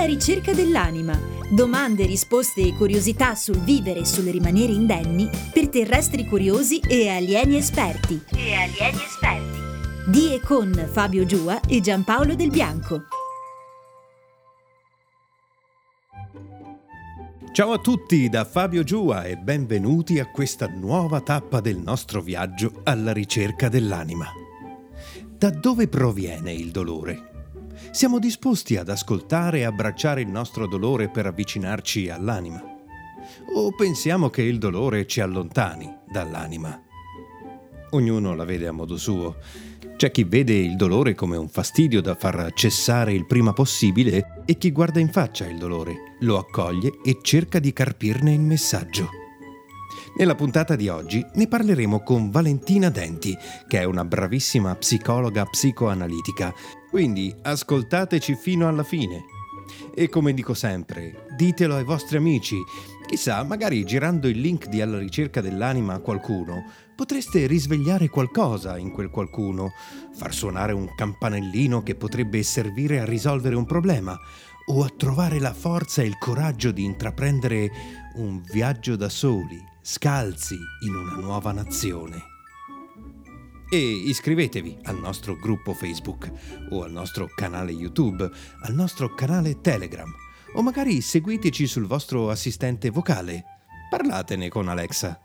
[0.00, 1.12] Alla ricerca dell'anima.
[1.50, 7.56] Domande, risposte e curiosità sul vivere e sul rimanere indenni per terrestri curiosi e alieni
[7.56, 8.18] esperti.
[8.34, 9.58] E alieni esperti.
[10.06, 13.02] Di e con Fabio Giua e Giampaolo Del Bianco.
[17.52, 22.80] Ciao a tutti da Fabio Giua e benvenuti a questa nuova tappa del nostro viaggio
[22.84, 24.28] alla ricerca dell'anima.
[25.36, 27.29] Da dove proviene il dolore?
[27.92, 32.62] Siamo disposti ad ascoltare e abbracciare il nostro dolore per avvicinarci all'anima?
[33.52, 36.80] O pensiamo che il dolore ci allontani dall'anima?
[37.90, 39.38] Ognuno la vede a modo suo.
[39.96, 44.56] C'è chi vede il dolore come un fastidio da far cessare il prima possibile e
[44.56, 49.08] chi guarda in faccia il dolore, lo accoglie e cerca di carpirne il messaggio.
[50.16, 56.54] Nella puntata di oggi ne parleremo con Valentina Denti, che è una bravissima psicologa psicoanalitica
[56.90, 59.24] quindi ascoltateci fino alla fine.
[59.94, 62.56] E come dico sempre, ditelo ai vostri amici.
[63.06, 68.90] Chissà, magari girando il link di Alla ricerca dell'anima a qualcuno, potreste risvegliare qualcosa in
[68.92, 69.72] quel qualcuno,
[70.12, 74.16] far suonare un campanellino che potrebbe servire a risolvere un problema
[74.66, 77.70] o a trovare la forza e il coraggio di intraprendere
[78.16, 80.56] un viaggio da soli, scalzi
[80.86, 82.29] in una nuova nazione
[83.70, 86.30] e iscrivetevi al nostro gruppo Facebook
[86.70, 88.28] o al nostro canale YouTube,
[88.62, 90.12] al nostro canale Telegram
[90.54, 93.44] o magari seguiteci sul vostro assistente vocale.
[93.88, 95.20] Parlatene con Alexa.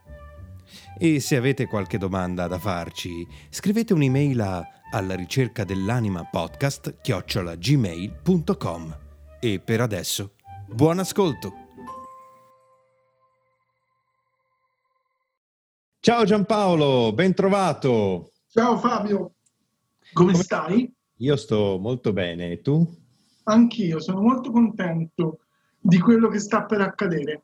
[0.98, 8.98] E se avete qualche domanda da farci, scrivete un'email a alla ricerca dell'anima podcast chiocciolagmail.com.
[9.40, 10.36] E per adesso,
[10.68, 11.64] buon ascolto!
[16.00, 18.35] Ciao Giampaolo, ben trovato!
[18.58, 19.34] Ciao Fabio,
[20.14, 20.90] come, come stai?
[21.18, 22.90] Io sto molto bene, e tu?
[23.44, 25.40] Anch'io, sono molto contento
[25.78, 27.42] di quello che sta per accadere.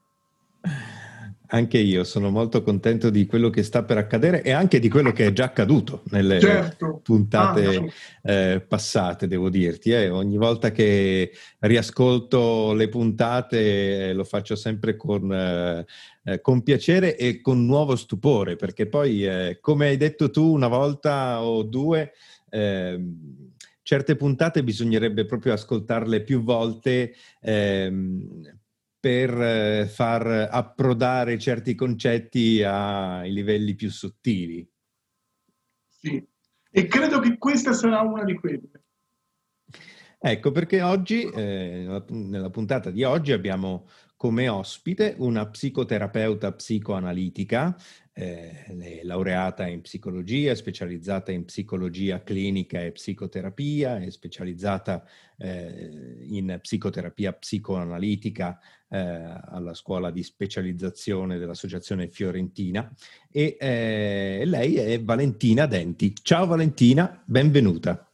[1.47, 5.11] Anche io sono molto contento di quello che sta per accadere e anche di quello
[5.11, 7.01] che è già accaduto nelle certo.
[7.03, 7.91] puntate
[8.21, 9.91] ah, eh, passate, devo dirti.
[9.91, 10.09] Eh.
[10.09, 15.85] Ogni volta che riascolto le puntate eh, lo faccio sempre con,
[16.23, 20.53] eh, eh, con, piacere e con nuovo stupore, perché poi, eh, come hai detto tu
[20.53, 22.13] una volta o due,
[22.49, 28.59] ehm, certe puntate bisognerebbe proprio ascoltarle più volte ehm,
[28.99, 34.67] per eh, far approdare certi concetti ai livelli più sottili.
[35.87, 36.23] Sì,
[36.69, 38.69] e credo che questa sarà una di quelle.
[40.23, 43.87] Ecco, perché oggi, eh, nella puntata di oggi, abbiamo
[44.21, 47.75] come ospite una psicoterapeuta psicoanalitica,
[48.13, 55.03] eh, laureata in psicologia, specializzata in psicologia clinica e psicoterapia, è specializzata
[55.39, 62.93] eh, in psicoterapia psicoanalitica eh, alla scuola di specializzazione dell'Associazione Fiorentina
[63.31, 66.13] e eh, lei è Valentina Denti.
[66.21, 68.07] Ciao Valentina, benvenuta.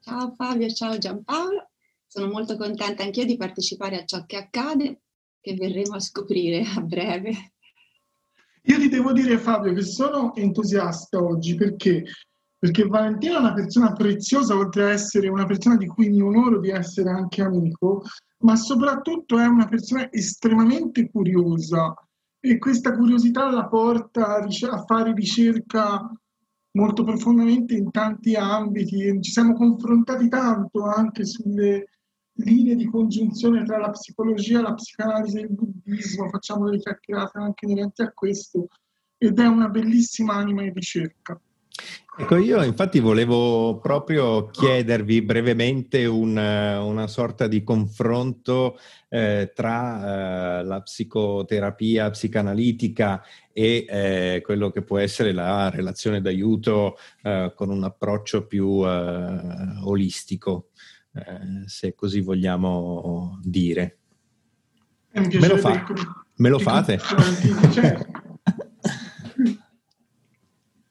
[0.00, 1.72] Ciao Fabio, ciao Giampaolo.
[2.06, 5.00] Sono molto contenta anch'io di partecipare a ciò che accade
[5.46, 7.52] che verremo a scoprire a breve.
[8.62, 12.02] Io ti devo dire Fabio che sono entusiasta oggi perché,
[12.58, 16.58] perché Valentina è una persona preziosa oltre a essere una persona di cui mi onoro
[16.58, 18.02] di essere anche amico,
[18.38, 21.94] ma soprattutto è una persona estremamente curiosa
[22.40, 26.10] e questa curiosità la porta a fare ricerca
[26.72, 29.16] molto profondamente in tanti ambiti.
[29.20, 31.86] Ci siamo confrontati tanto anche sulle
[32.36, 37.66] linee di congiunzione tra la psicologia, la psicanalisi e il buddismo, facciamo delle chiacchierate anche
[37.66, 38.68] inerenti a questo,
[39.18, 41.40] ed è una bellissima anima in ricerca.
[42.18, 48.78] Ecco, io infatti volevo proprio chiedervi brevemente un, una sorta di confronto
[49.10, 53.22] eh, tra eh, la psicoterapia psicanalitica
[53.52, 59.80] e eh, quello che può essere la relazione d'aiuto eh, con un approccio più eh,
[59.84, 60.70] olistico.
[61.16, 63.98] Eh, se così vogliamo dire.
[65.12, 65.86] Me lo, fa-
[66.36, 66.98] me lo fate?
[67.72, 68.24] Certo.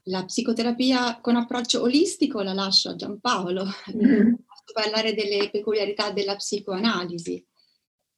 [0.08, 4.34] la psicoterapia con approccio olistico la lascio a Giampaolo, mm.
[4.46, 7.46] posso parlare delle peculiarità della psicoanalisi.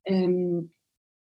[0.04, 0.66] Um,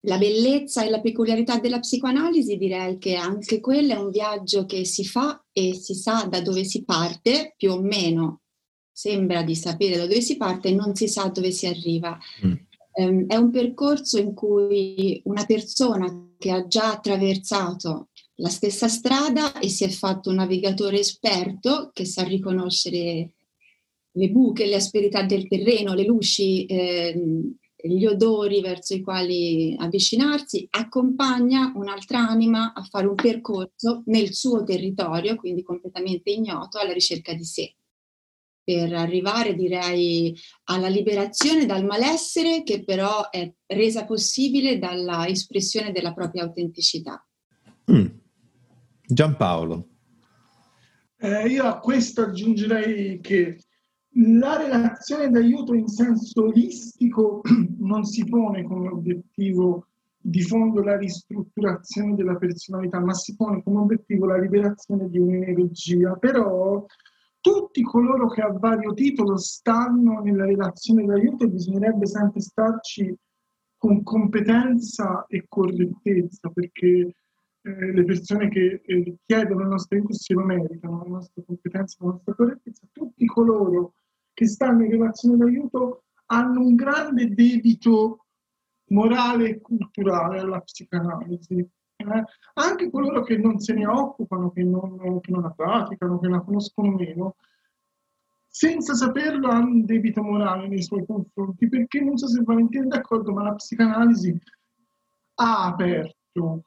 [0.06, 4.84] la bellezza e la peculiarità della psicoanalisi direi che anche quello è un viaggio che
[4.84, 8.43] si fa e si sa da dove si parte, più o meno
[8.94, 12.18] sembra di sapere da dove si parte e non si sa dove si arriva.
[12.46, 12.54] Mm.
[12.96, 19.60] Um, è un percorso in cui una persona che ha già attraversato la stessa strada
[19.60, 23.32] e si è fatto un navigatore esperto che sa riconoscere
[24.16, 27.20] le buche, le asperità del terreno, le luci, eh,
[27.86, 34.64] gli odori verso i quali avvicinarsi, accompagna un'altra anima a fare un percorso nel suo
[34.64, 37.76] territorio, quindi completamente ignoto, alla ricerca di sé,
[38.64, 46.14] per arrivare, direi, alla liberazione dal malessere che però è resa possibile dalla espressione della
[46.14, 47.26] propria autenticità.
[47.92, 48.06] Mm.
[49.06, 49.88] Giampaolo.
[51.18, 53.58] Eh, io a questo aggiungerei che
[54.16, 57.42] la relazione d'aiuto in senso olistico
[57.80, 59.88] non si pone come obiettivo
[60.26, 66.16] di fondo la ristrutturazione della personalità, ma si pone come obiettivo la liberazione di un'energia.
[66.16, 66.86] Però
[67.44, 73.14] tutti coloro che a vario titolo stanno nella relazione d'aiuto bisognerebbe sempre starci
[73.78, 77.16] con competenza e correttezza, perché
[77.62, 81.98] eh, le persone che eh, chiedono il nostro aiuto se lo meritano, la nostra competenza,
[82.00, 83.96] la nostra correttezza, tutti coloro
[84.34, 88.28] che stanno in relazione d'aiuto hanno un grande debito
[88.92, 91.70] morale e culturale alla psicanalisi.
[92.06, 92.24] Eh?
[92.56, 96.42] Anche coloro che non se ne occupano, che non, che non la praticano, che la
[96.42, 97.36] conoscono meno,
[98.48, 102.88] senza saperlo hanno un debito morale nei suoi confronti, perché non so se Valentina è
[102.88, 104.40] d'accordo, ma la psicanalisi
[105.36, 106.64] ha aperto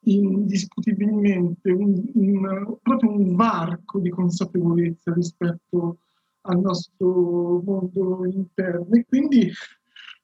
[0.00, 5.98] indiscutibilmente un, un, proprio un varco di consapevolezza rispetto
[6.42, 9.52] al nostro mondo interno e quindi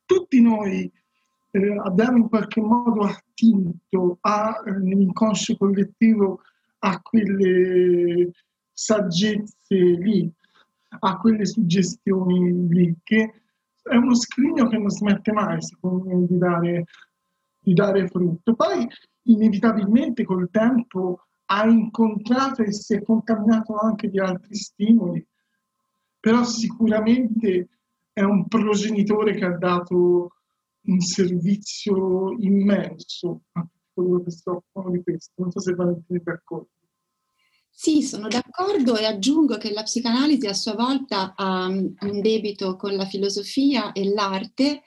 [0.04, 0.90] tutti noi
[1.54, 6.40] eh, abbiamo in qualche modo attinto a, eh, nell'inconscio collettivo
[6.80, 8.32] a quelle
[8.72, 10.28] saggezze lì,
[10.98, 13.42] a quelle suggestioni lì, che
[13.82, 16.84] è uno scrigno che non smette mai, secondo me, di dare,
[17.60, 18.54] di dare frutto.
[18.54, 18.88] Poi
[19.26, 25.24] inevitabilmente col tempo ha incontrato e si è contaminato anche di altri stimoli,
[26.18, 27.68] però sicuramente
[28.12, 30.32] è un progenitore che ha dato
[30.86, 35.32] un servizio immenso a coloro che si occupano di questo.
[35.36, 36.68] Non so se Valentina è d'accordo.
[37.70, 42.94] Sì, sono d'accordo e aggiungo che la psicanalisi a sua volta ha un debito con
[42.94, 44.82] la filosofia e l'arte.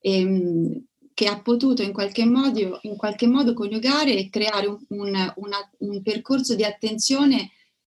[0.00, 0.84] Ehm,
[1.16, 6.02] che ha potuto in qualche modo, in qualche modo coniugare e creare un, un, un
[6.02, 7.52] percorso di attenzione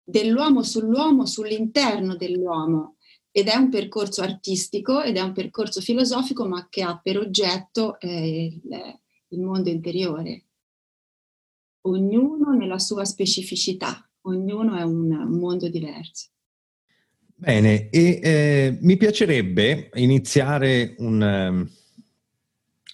[0.04, 2.97] dell'uomo sull'uomo, sull'interno dell'uomo.
[3.38, 8.00] Ed è un percorso artistico ed è un percorso filosofico, ma che ha per oggetto
[8.00, 10.42] eh, il, il mondo interiore.
[11.82, 15.06] Ognuno nella sua specificità, ognuno è un,
[15.38, 16.30] mondo diverso.
[17.32, 21.64] Bene, e eh, mi piacerebbe iniziare un,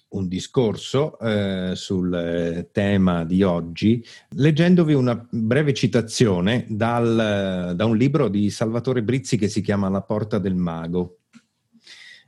[0.09, 7.97] un discorso eh, sul eh, tema di oggi leggendovi una breve citazione dal, da un
[7.97, 11.19] libro di Salvatore Brizzi che si chiama La porta del mago.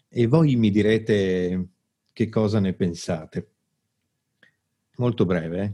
[0.09, 1.67] E voi mi direte
[2.11, 3.51] che cosa ne pensate.
[4.97, 5.61] Molto breve.
[5.61, 5.73] Eh?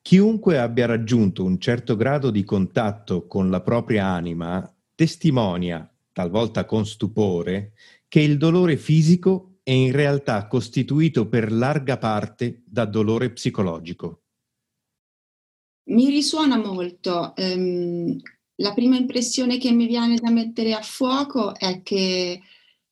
[0.00, 6.86] Chiunque abbia raggiunto un certo grado di contatto con la propria anima testimonia, talvolta con
[6.86, 7.72] stupore,
[8.06, 14.24] che il dolore fisico è in realtà costituito per larga parte da dolore psicologico.
[15.88, 17.32] Mi risuona molto.
[17.36, 18.14] Um,
[18.56, 22.40] la prima impressione che mi viene da mettere a fuoco è che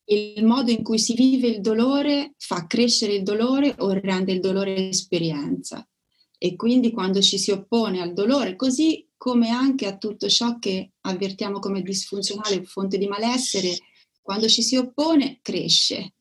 [0.05, 4.39] il modo in cui si vive il dolore fa crescere il dolore o rende il
[4.39, 5.87] dolore esperienza.
[6.39, 10.93] E quindi quando ci si oppone al dolore, così come anche a tutto ciò che
[11.01, 13.77] avvertiamo come disfunzionale fonte di malessere,
[14.21, 16.15] quando ci si oppone cresce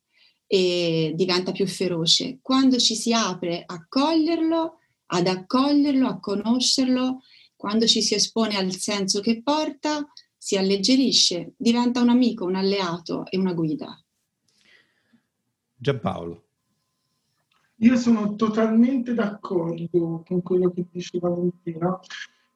[0.55, 2.41] e diventa più feroce.
[2.43, 7.23] Quando ci si apre a coglierlo, ad accoglierlo, a conoscerlo,
[7.57, 10.07] quando ci si espone al senso che porta,
[10.37, 13.99] si alleggerisce, diventa un amico, un alleato e una guida.
[15.75, 16.45] Giampaolo.
[17.77, 21.99] Io sono totalmente d'accordo con quello che dice Valentina,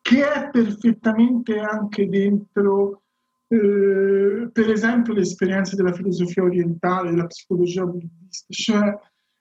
[0.02, 3.04] che è perfettamente anche dentro
[3.48, 8.98] eh, per esempio le esperienze della filosofia orientale, della psicologia buddista, cioè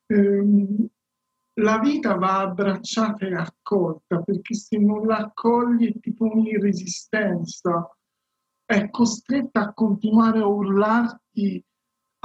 [0.07, 0.87] ehm,
[1.59, 7.89] la vita va abbracciata e accolta, perché se non la accogli è tipo un'irresistenza,
[8.65, 11.63] è costretta a continuare a urlarti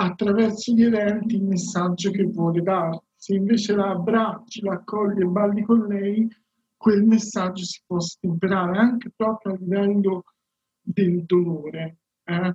[0.00, 3.06] attraverso gli eventi il messaggio che vuole darti.
[3.14, 6.26] Se invece la abbracci, la accogli e balli con lei,
[6.76, 10.24] quel messaggio si può stemperare anche proprio a livello
[10.92, 11.98] del dolore.
[12.24, 12.54] Eh?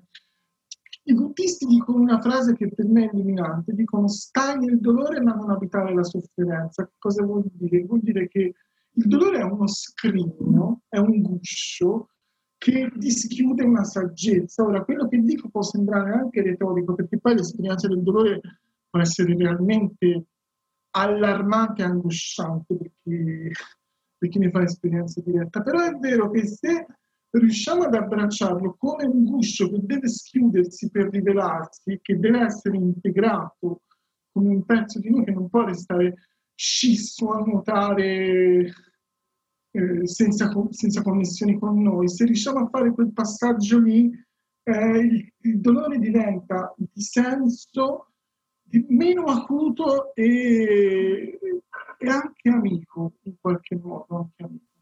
[1.08, 5.34] I buddisti dicono una frase che per me è illuminante, dicono stai nel dolore ma
[5.34, 6.90] non abitare la sofferenza.
[6.98, 7.84] Cosa vuol dire?
[7.84, 8.56] Vuol dire che
[8.98, 12.10] il dolore è uno scrigno, è un guscio
[12.58, 14.64] che dischiude una saggezza.
[14.64, 18.42] Ora, quello che dico può sembrare anche retorico, perché poi l'esperienza del dolore
[18.90, 20.26] può essere realmente
[20.92, 23.52] allarmante e angosciante per chi,
[24.18, 26.86] per chi ne fa esperienza diretta, però è vero che se
[27.40, 33.82] riusciamo ad abbracciarlo come un guscio che deve schiudersi per rivelarsi, che deve essere integrato
[34.32, 36.16] come un pezzo di noi che non può restare
[36.54, 38.74] scisso a nuotare
[39.72, 42.10] eh, senza, senza, connessioni con noi.
[42.10, 44.10] Se riusciamo a fare quel passaggio lì,
[44.64, 48.12] eh, il, il, dolore diventa di senso
[48.62, 51.40] di meno acuto e,
[51.98, 54.16] e anche amico, in qualche modo.
[54.18, 54.75] Anche amico.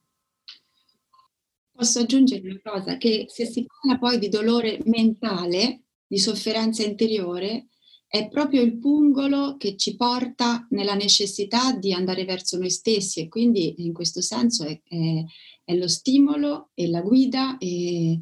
[1.75, 7.69] Posso aggiungere una cosa, che se si parla poi di dolore mentale, di sofferenza interiore,
[8.07, 13.27] è proprio il pungolo che ci porta nella necessità di andare verso noi stessi e
[13.27, 15.23] quindi in questo senso è, è,
[15.63, 18.19] è lo stimolo e la guida e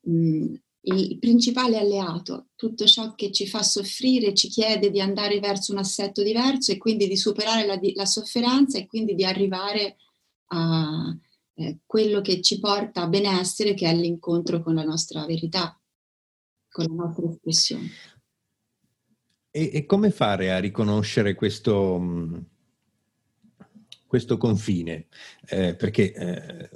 [0.00, 2.48] mh, mm, il principale alleato.
[2.54, 6.78] Tutto ciò che ci fa soffrire ci chiede di andare verso un assetto diverso e
[6.78, 9.96] quindi di superare la, la sofferenza e quindi di arrivare
[10.48, 11.14] a
[11.54, 15.78] eh, quello che ci porta a benessere, che è l'incontro con la nostra verità,
[16.68, 17.90] con la nostra espressione.
[19.50, 22.38] E, e come fare a riconoscere questo, mm,
[24.06, 25.06] questo confine?
[25.46, 26.70] Eh, perché eh,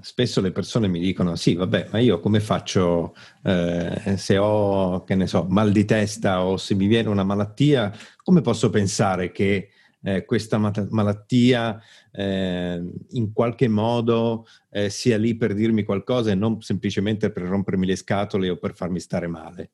[0.00, 5.14] spesso le persone mi dicono sì, vabbè, ma io come faccio eh, se ho, che
[5.14, 7.92] ne so, mal di testa o se mi viene una malattia,
[8.22, 9.70] come posso pensare che
[10.02, 11.80] eh, questa mat- malattia
[12.10, 17.86] eh, in qualche modo eh, sia lì per dirmi qualcosa e non semplicemente per rompermi
[17.86, 19.70] le scatole o per farmi stare male.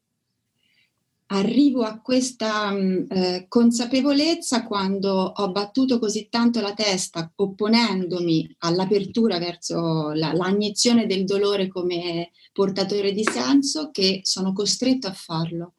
[1.30, 9.38] Arrivo a questa mm, eh, consapevolezza quando ho battuto così tanto la testa opponendomi all'apertura
[9.38, 15.74] verso la, l'agnizione del dolore come portatore di senso che sono costretto a farlo.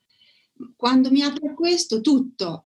[0.75, 2.65] Quando mi apro a questo, tutto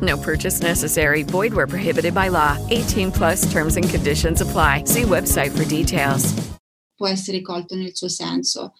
[0.00, 1.22] No purchase necessary.
[1.22, 2.56] Void where prohibited by law.
[2.70, 4.84] 18 plus terms and conditions apply.
[4.84, 6.34] See website for details.
[6.96, 8.72] Può essere colto nel suo senso.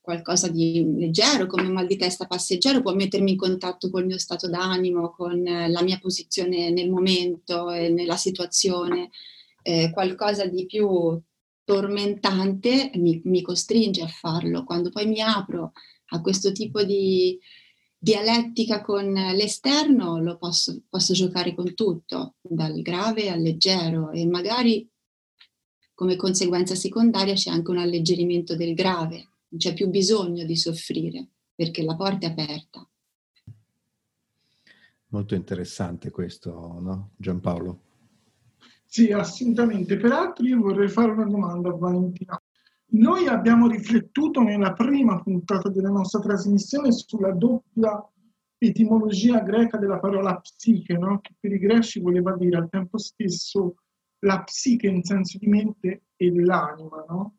[0.00, 4.06] Qualcosa di leggero, come un mal di testa passeggero, può mettermi in contatto con il
[4.06, 9.10] mio stato d'animo, con la mia posizione nel momento e nella situazione.
[9.62, 11.20] Eh, qualcosa di più
[11.64, 14.62] tormentante mi, mi costringe a farlo.
[14.62, 15.72] Quando poi mi apro
[16.10, 17.36] a questo tipo di
[18.06, 24.88] dialettica con l'esterno, lo posso, posso giocare con tutto, dal grave al leggero e magari
[25.92, 29.16] come conseguenza secondaria c'è anche un alleggerimento del grave,
[29.48, 32.88] non c'è più bisogno di soffrire perché la porta è aperta.
[35.08, 37.10] Molto interessante questo, no?
[37.16, 37.80] Giampaolo?
[38.84, 39.96] Sì, assolutamente.
[39.96, 42.40] Peraltro io vorrei fare una domanda a Valentina.
[42.88, 48.02] Noi abbiamo riflettuto nella prima puntata della nostra trasmissione sulla doppia
[48.58, 51.20] etimologia greca della parola psiche, no?
[51.20, 53.74] che per i greci voleva dire al tempo stesso
[54.20, 57.04] la psiche in senso di mente e l'anima.
[57.08, 57.38] No?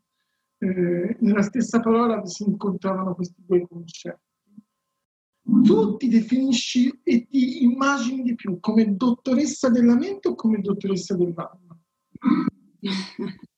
[0.59, 4.25] Eh, nella stessa parola si incontravano questi due concetti.
[5.63, 11.15] Tu ti definisci e ti immagini di più come dottoressa della mente o come dottoressa
[11.15, 11.79] dell'anima?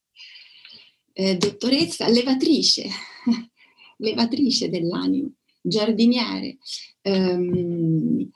[1.20, 2.88] eh, dottoressa, levatrice,
[3.98, 5.30] levatrice dell'anima,
[5.62, 6.60] giardiniere.
[7.02, 8.30] Um,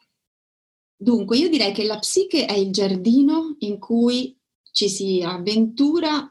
[0.93, 4.37] dunque, io direi che la psiche è il giardino in cui
[4.73, 6.27] ci si avventura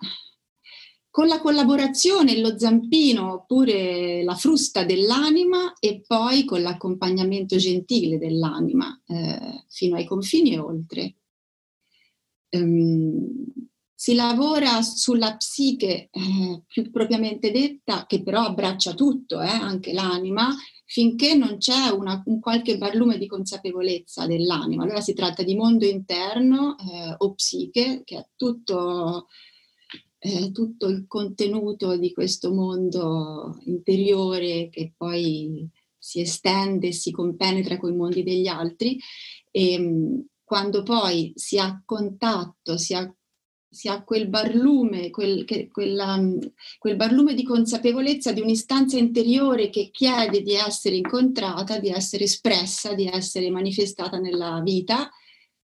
[1.08, 9.00] con la collaborazione, lo zampino oppure la frusta dell'anima e poi con l'accompagnamento gentile dell'anima
[9.06, 11.14] eh, fino ai confini e oltre.
[12.50, 13.70] Um,
[14.02, 20.52] si lavora sulla psiche eh, più propriamente detta, che però abbraccia tutto, eh, anche l'anima,
[20.84, 24.82] finché non c'è una, un qualche barlume di consapevolezza dell'anima.
[24.82, 29.28] Allora si tratta di mondo interno eh, o psiche, che è tutto,
[30.18, 37.92] eh, tutto il contenuto di questo mondo interiore che poi si estende, si compenetra con
[37.92, 38.98] i mondi degli altri.
[39.52, 43.08] E, ehm, quando poi si ha contatto, si ha
[43.72, 46.20] si ha quel barlume, quel, che, quella,
[46.78, 52.92] quel barlume di consapevolezza di un'istanza interiore che chiede di essere incontrata, di essere espressa,
[52.92, 55.08] di essere manifestata nella vita,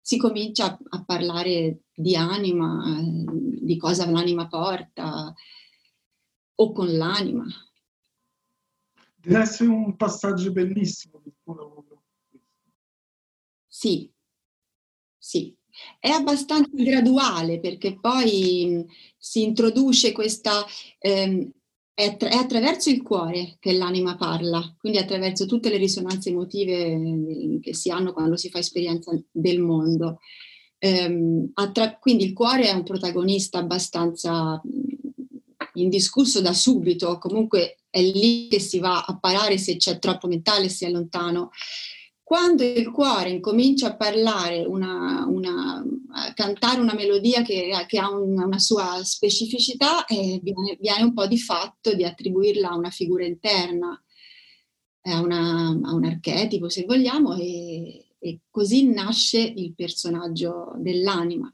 [0.01, 5.35] si comincia a, a parlare di anima, di cosa l'anima porta
[6.55, 7.45] o con l'anima.
[9.17, 12.05] Deve essere un passaggio bellissimo del tuo lavoro.
[13.67, 14.09] Sì,
[15.19, 15.56] sì,
[15.99, 18.85] è abbastanza graduale perché poi
[19.17, 20.65] si introduce questa...
[20.99, 21.51] Ehm,
[21.99, 27.59] è, attra- è, attraverso il cuore che l'anima parla, quindi attraverso tutte le risonanze emotive
[27.63, 30.19] che si hanno quando si fa esperienza del mondo.
[30.79, 34.61] Ehm, attra- quindi il cuore è un protagonista abbastanza
[35.73, 40.69] indiscusso da subito, comunque è lì che si va a parare se c'è troppo mentale,
[40.69, 41.51] se è lontano.
[42.27, 45.81] Quando il cuore incomincia a parlare, una, una,
[46.11, 51.15] a cantare una melodia che, che ha una, una, sua specificità, eh, viene, viene, un
[51.15, 54.03] po' di fatto di attribuirla a una figura interna,
[55.03, 61.49] a, una, a un archetipo se vogliamo, e, e così nasce il personaggio dell'anima,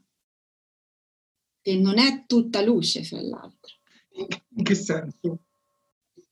[1.61, 3.75] che non è tutta luce fra l'altro.
[4.55, 5.43] In che senso?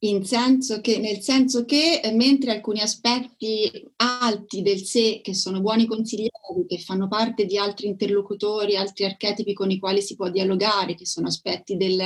[0.03, 5.85] Senso che, nel senso che eh, mentre alcuni aspetti alti del sé, che sono buoni
[5.85, 6.31] consiglieri,
[6.67, 11.05] che fanno parte di altri interlocutori, altri archetipi con i quali si può dialogare, che
[11.05, 12.01] sono aspetti del,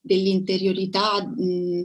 [0.00, 1.82] dell'interiorità mh,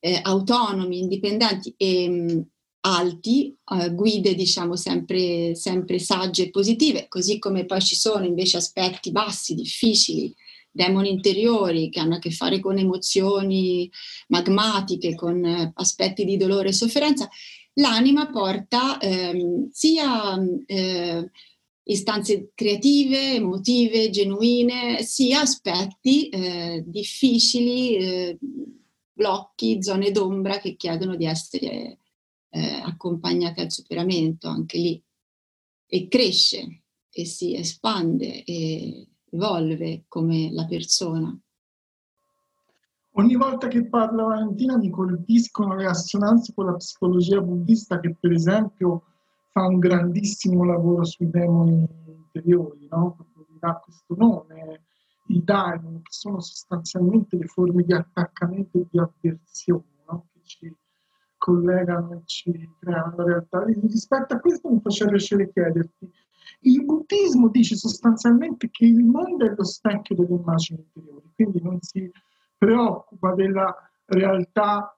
[0.00, 2.46] eh, autonomi, indipendenti e mh,
[2.86, 8.56] alti, eh, guide diciamo sempre, sempre sagge e positive, così come poi ci sono invece
[8.56, 10.34] aspetti bassi, difficili,
[10.74, 13.88] demoni interiori che hanno a che fare con emozioni
[14.28, 17.28] magmatiche, con eh, aspetti di dolore e sofferenza,
[17.74, 21.30] l'anima porta ehm, sia eh,
[21.84, 28.38] istanze creative, emotive, genuine, sia aspetti eh, difficili, eh,
[29.12, 31.98] blocchi, zone d'ombra che chiedono di essere
[32.50, 35.02] eh, accompagnate al superamento anche lì.
[35.86, 41.36] E cresce e si espande e evolve come la persona.
[43.16, 48.32] Ogni volta che parla Valentina mi colpiscono le assonanze con la psicologia buddista che per
[48.32, 49.04] esempio
[49.52, 53.14] fa un grandissimo lavoro sui demoni interiori, no?
[53.14, 54.82] Proprio dà questo nome,
[55.28, 60.26] i daimon, che sono sostanzialmente le forme di attaccamento e di avversione no?
[60.32, 60.76] che ci
[61.36, 63.64] collegano e ci creano la realtà.
[63.64, 66.10] Rispetto a questo mi faceva piacere chiederti,
[66.60, 71.78] il buddismo dice sostanzialmente che il mondo è lo specchio delle immagini interiori, quindi non
[71.80, 72.10] si
[72.56, 73.74] preoccupa della
[74.06, 74.96] realtà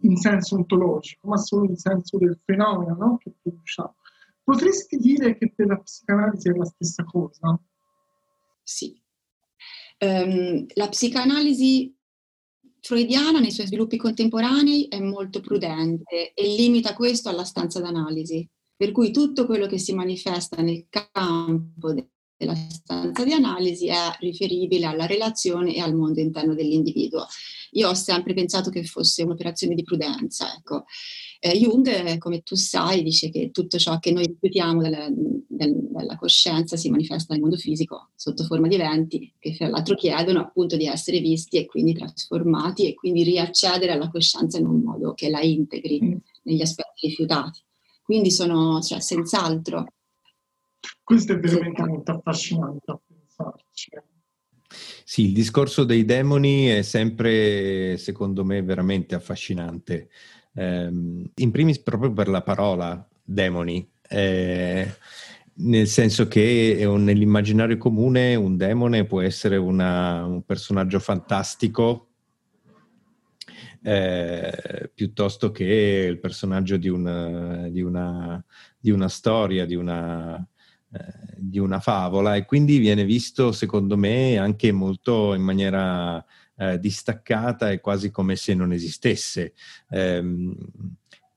[0.00, 3.18] in senso ontologico, ma solo in senso del fenomeno no?
[3.18, 3.94] che produciamo.
[4.42, 7.58] Potresti dire che per la psicanalisi è la stessa cosa?
[8.62, 9.00] Sì.
[9.98, 11.96] Um, la psicanalisi
[12.80, 18.48] freudiana nei suoi sviluppi contemporanei è molto prudente e limita questo alla stanza d'analisi.
[18.76, 21.94] Per cui tutto quello che si manifesta nel campo
[22.36, 27.26] della stanza di analisi è riferibile alla relazione e al mondo interno dell'individuo.
[27.72, 30.54] Io ho sempre pensato che fosse un'operazione di prudenza.
[30.54, 30.84] Ecco.
[31.40, 36.76] Eh, Jung, come tu sai, dice che tutto ciò che noi ripetiamo della, della coscienza
[36.76, 40.86] si manifesta nel mondo fisico sotto forma di eventi che fra l'altro chiedono appunto di
[40.86, 45.40] essere visti e quindi trasformati e quindi riaccedere alla coscienza in un modo che la
[45.40, 46.16] integri mm.
[46.44, 47.64] negli aspetti rifiutati.
[48.06, 49.84] Quindi sono, cioè, senz'altro.
[51.02, 51.88] Questo è veramente sì.
[51.88, 53.90] molto affascinante a pensarci.
[55.04, 60.08] Sì, il discorso dei demoni è sempre, secondo me, veramente affascinante.
[60.54, 64.88] Eh, in primis proprio per la parola demoni, eh,
[65.54, 72.05] nel senso che un, nell'immaginario comune un demone può essere una, un personaggio fantastico
[73.86, 78.44] eh, piuttosto che il personaggio di una, di una,
[78.76, 80.36] di una storia, di una,
[80.92, 86.24] eh, di una favola e quindi viene visto secondo me anche molto in maniera
[86.56, 89.54] eh, distaccata e quasi come se non esistesse.
[89.88, 90.20] Eh,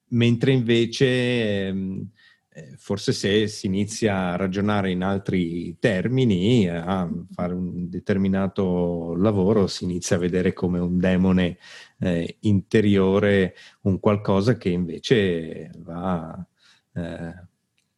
[0.08, 2.10] mentre invece ehm,
[2.52, 9.68] eh, forse se si inizia a ragionare in altri termini, a fare un determinato lavoro,
[9.68, 11.60] si inizia a vedere come un demone
[12.00, 16.46] eh, interiore, un qualcosa che invece va
[16.94, 17.48] eh,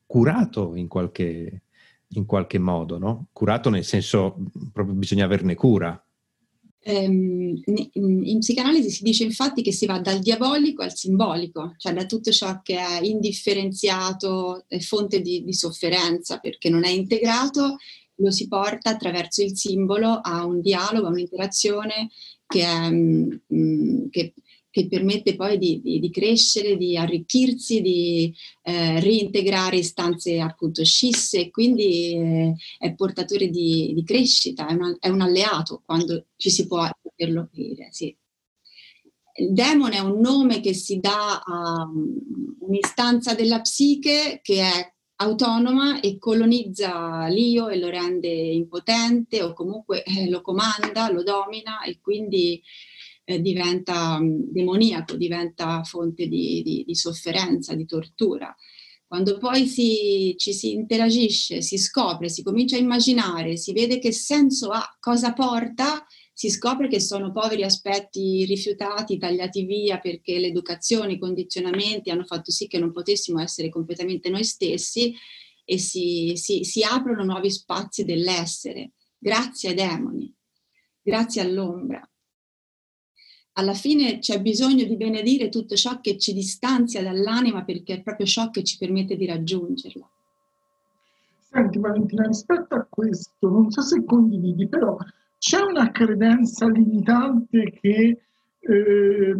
[0.06, 1.64] curato in qualche,
[2.10, 3.28] in qualche modo, no?
[3.32, 4.38] Curato nel senso
[4.74, 6.04] proprio bisogna averne cura.
[6.84, 7.62] In,
[7.94, 12.32] in, psicanalisi si dice infatti che si va dal diabolico al simbolico, cioè da tutto
[12.32, 17.78] ciò che è indifferenziato, è fonte di, di sofferenza perché non è integrato,
[18.16, 22.10] lo si porta attraverso il simbolo a un dialogo, a un'interazione
[22.52, 24.34] che, è, che
[24.72, 28.34] che permette poi di, di, di crescere, di arricchirsi, di
[28.64, 35.10] eh, reintegrare istanze appunto scisse, quindi eh, è portatore di, di crescita, è, una, è,
[35.10, 37.90] un alleato quando ci si può poterlo dire.
[37.92, 38.16] Sì.
[39.36, 44.94] Il demone è un nome che si dà a um, un'istanza della psiche che è
[45.22, 51.84] autonoma e colonizza l'io e lo rende impotente o comunque eh, lo comanda, lo domina
[51.84, 52.62] e quindi
[53.24, 58.54] eh, diventa mm, demoniaco, diventa fonte di, di, di, sofferenza, di tortura.
[59.06, 64.12] Quando poi si, ci si interagisce, si scopre, si comincia a immaginare, si vede che
[64.12, 66.06] senso ha, cosa porta,
[66.42, 72.50] si scopre che sono poveri aspetti rifiutati, tagliati via perché l'educazione, i condizionamenti hanno fatto
[72.50, 75.14] sì che non potessimo essere completamente noi stessi
[75.64, 80.34] e si, si, si aprono nuovi spazi dell'essere, grazie ai demoni,
[81.04, 82.04] grazie all'ombra
[83.54, 88.26] alla fine c'è bisogno di benedire tutto ciò che ci distanzia dall'anima perché è proprio
[88.26, 90.10] ciò che ci permette di raggiungerla.
[91.52, 94.98] Senti Valentina, rispetto a questo, non so se condividi, però
[95.42, 98.22] c'è una credenza limitante che
[98.60, 99.36] eh,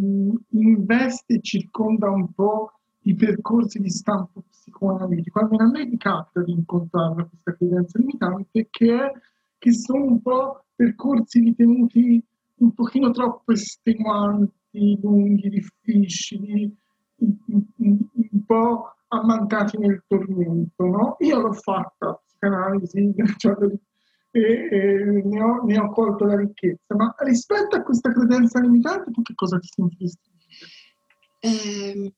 [0.48, 5.38] investe e circonda un po' i percorsi di stampo psicoanalitico.
[5.38, 9.12] Almeno a me mi capita di incontrare questa credenza limitante che è
[9.58, 12.20] che sono un po' percorsi ritenuti
[12.56, 16.76] un pochino troppo estenuanti, lunghi, difficili,
[17.18, 20.84] un po' ammantati nel tormento.
[20.84, 21.16] No?
[21.20, 23.54] Io l'ho fatta, psicanalisi, cioè,
[24.32, 29.10] e, e ne, ho, ne, ho, colto la ricchezza, ma rispetto a questa credenza limitante,
[29.10, 30.30] tu che cosa ti sentiresti?
[31.40, 32.12] Eh,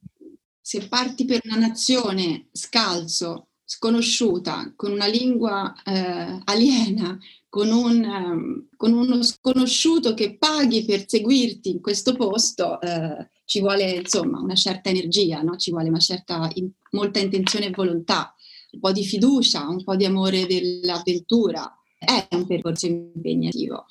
[0.60, 8.68] se parti per una nazione scalzo, sconosciuta, con una lingua eh, aliena, con, un, um,
[8.76, 14.54] con, uno sconosciuto che paghi per seguirti in questo posto, eh, ci vuole insomma una
[14.54, 15.56] certa energia, no?
[15.56, 18.34] ci vuole una certa, in, molta intenzione e volontà,
[18.72, 21.70] un po' di fiducia, un po' di amore dell'avventura.
[22.04, 23.86] È un percorso impegnativo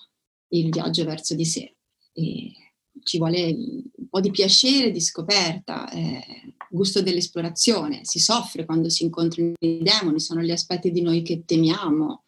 [0.50, 1.76] il viaggio verso di sé.
[2.14, 2.52] E
[3.04, 8.02] ci vuole un po' di piacere, di scoperta, eh, gusto dell'esplorazione.
[8.04, 12.24] Si soffre quando si incontrano i demoni, sono gli aspetti di noi che temiamo,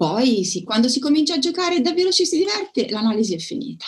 [0.00, 3.84] poi sì, quando si comincia a giocare e davvero ci si diverte, l'analisi è finita,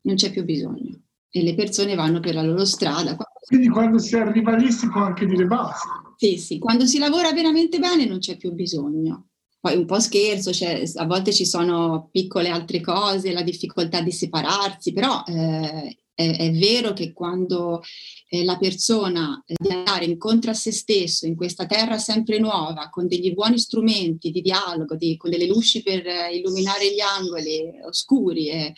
[0.00, 3.16] non c'è più bisogno e le persone vanno per la loro strada.
[3.46, 6.14] Quindi quando si arriva lì si può anche dire basta.
[6.16, 9.28] Sì, sì, quando si lavora veramente bene non c'è più bisogno.
[9.62, 14.10] Poi un po' scherzo, cioè, a volte ci sono piccole altre cose, la difficoltà di
[14.10, 17.80] separarsi, però eh, è, è, vero che quando
[18.28, 22.88] eh, la persona eh, deve andare incontro a se stesso in questa terra sempre nuova,
[22.90, 27.72] con degli buoni strumenti di dialogo, di, con delle luci per eh, illuminare gli angoli
[27.86, 28.74] oscuri, e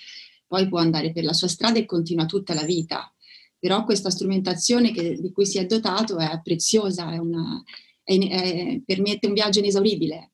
[0.47, 3.11] poi può andare per la sua strada e continua tutta la vita.
[3.59, 7.63] Però questa strumentazione che, di cui si è dotato è preziosa, è una,
[8.03, 10.29] è, permette un viaggio inesauribile.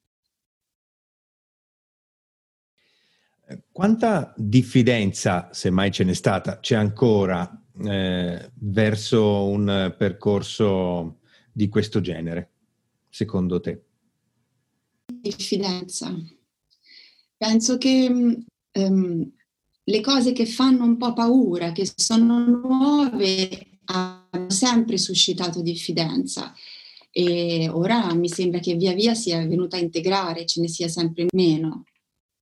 [3.71, 11.19] Quanta diffidenza, se mai ce n'è stata, c'è ancora eh, verso un percorso
[11.51, 12.51] di questo genere,
[13.09, 13.83] secondo te?
[15.05, 16.13] Diffidenza.
[17.37, 19.31] Penso che um,
[19.83, 26.53] le cose che fanno un po' paura, che sono nuove, hanno sempre suscitato diffidenza
[27.09, 31.25] e ora mi sembra che via via sia venuta a integrare, ce ne sia sempre
[31.33, 31.85] meno.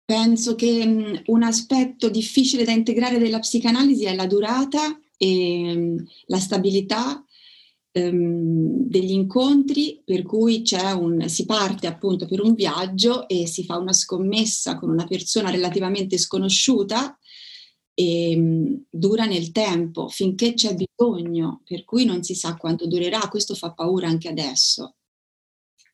[0.10, 7.24] Penso che un aspetto difficile da integrare della psicanalisi è la durata e la stabilità
[7.92, 10.64] um, degli incontri, per cui
[10.98, 15.52] un, si parte appunto per un viaggio e si fa una scommessa con una persona
[15.52, 17.16] relativamente sconosciuta
[17.94, 23.54] e dura nel tempo finché c'è bisogno, per cui non si sa quanto durerà, questo
[23.54, 24.96] fa paura anche adesso.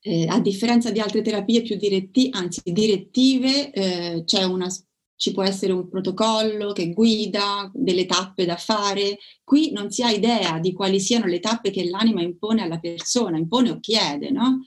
[0.08, 4.68] Eh, a differenza di altre terapie più diretti, anzi direttive, eh, una,
[5.16, 9.18] ci può essere un protocollo che guida delle tappe da fare.
[9.44, 13.40] Qui non si ha idea di quali siano le tappe che l'anima impone alla persona,
[13.40, 14.62] impone o chiede, no?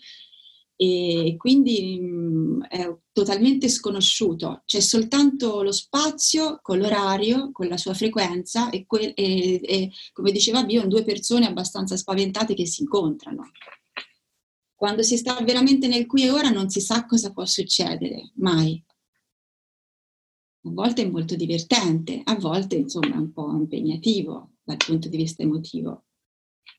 [0.80, 4.62] e quindi mh, è totalmente sconosciuto.
[4.64, 10.30] C'è soltanto lo spazio con l'orario, con la sua frequenza e, que- e, e come
[10.30, 13.50] diceva Bio, due persone abbastanza spaventate che si incontrano.
[14.78, 18.80] Quando si sta veramente nel qui e ora non si sa cosa può succedere, mai.
[20.66, 25.16] A volte è molto divertente, a volte insomma è un po' impegnativo dal punto di
[25.16, 26.04] vista emotivo.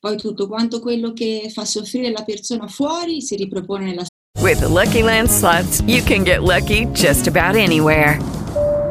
[0.00, 4.06] Poi tutto quanto quello che fa soffrire la persona fuori si ripropone nella
[4.40, 8.18] With the Lucky Land slots, you can get lucky just about anywhere.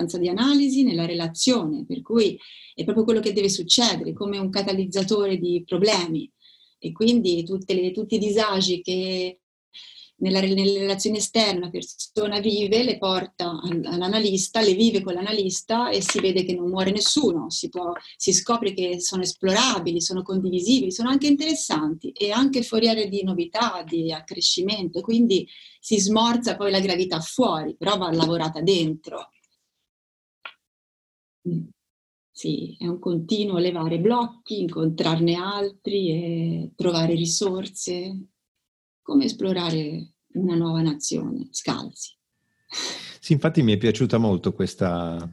[0.00, 2.38] Abbastanza di analisi nella relazione, per cui
[2.74, 6.30] è proprio quello che deve succedere, come un catalizzatore di problemi.
[6.78, 9.40] E quindi le, tutti i disagi che
[10.20, 16.02] nella, nelle relazioni esterne una persona vive, le porta all'analista, le vive con l'analista e
[16.02, 20.92] si vede che non muore nessuno, si, può, si scopre che sono esplorabili, sono condivisibili,
[20.92, 25.46] sono anche interessanti e anche foriere di novità, di accrescimento, quindi
[25.80, 29.30] si smorza poi la gravità fuori, però va lavorata dentro.
[32.30, 38.28] Sì, è un continuo levare blocchi, incontrarne altri e trovare risorse,
[39.02, 42.16] come esplorare una nuova nazione, scalzi.
[43.20, 45.28] Sì, infatti mi è piaciuta molto questa,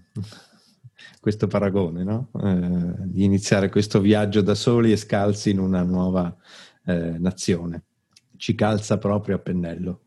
[1.22, 2.32] questo paragone, no?
[2.44, 6.36] eh, di iniziare questo viaggio da soli e scalzi in una nuova
[6.86, 7.86] eh, nazione.
[8.36, 10.07] Ci calza proprio a pennello.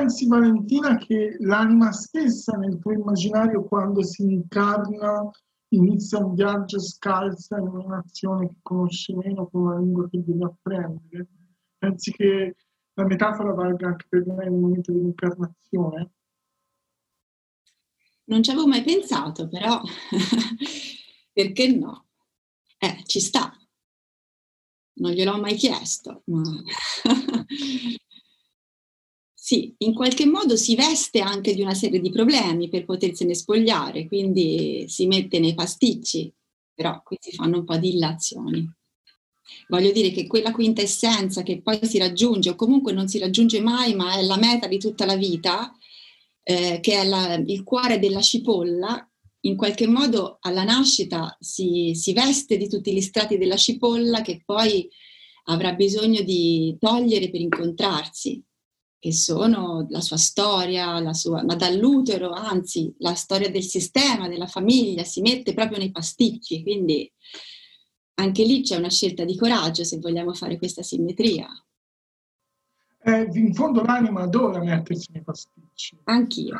[0.00, 5.30] Pensi, Valentina, che l'anima stessa nel tuo immaginario, quando si incarna,
[5.74, 10.44] inizia un viaggio scalza in una nazione che conosce meno con una lingua che deve
[10.46, 11.28] apprendere?
[11.76, 12.56] Pensi che
[12.94, 16.10] la metafora valga anche per me nel momento dell'incarnazione?
[18.24, 19.82] Non ci avevo mai pensato, però
[21.30, 22.06] perché no?
[22.78, 23.54] Eh, ci sta.
[24.94, 26.40] Non gliel'ho mai chiesto, ma
[29.50, 34.06] sì, in qualche modo si veste anche di una serie di problemi per potersene spogliare,
[34.06, 36.32] quindi si mette nei pasticci,
[36.72, 38.72] però qui si fanno un po' di illazioni.
[39.66, 43.60] Voglio dire che quella quinta essenza che poi si raggiunge o comunque non si raggiunge
[43.60, 45.76] mai, ma è la meta di tutta la vita,
[46.44, 49.04] eh, che è la, il cuore della cipolla,
[49.46, 54.42] in qualche modo alla nascita si, si veste di tutti gli strati della cipolla che
[54.44, 54.88] poi
[55.46, 58.40] avrà bisogno di togliere per incontrarsi,
[59.00, 64.46] che sono la sua storia, la sua, ma dall'utero, anzi, la storia del sistema, della
[64.46, 67.10] famiglia, si mette proprio nei pasticci, quindi
[68.16, 71.48] anche lì c'è una scelta di coraggio se vogliamo fare questa simmetria.
[73.02, 75.98] Eh, in fondo l'anima adora mettersi nei pasticci.
[76.04, 76.58] Anch'io.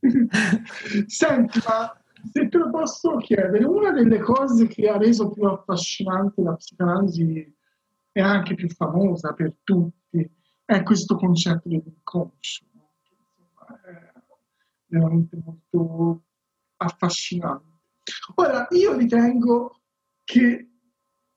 [1.06, 6.40] Senti, ma se te lo posso chiedere, una delle cose che ha reso più affascinante
[6.40, 7.54] la psicanalisi
[8.12, 9.94] e anche più famosa per tutti
[10.66, 12.66] è questo concetto dell'inconscio,
[13.54, 14.12] che è
[14.86, 16.24] veramente molto
[16.76, 17.64] affascinante.
[18.34, 19.80] Ora, io ritengo
[20.24, 20.70] che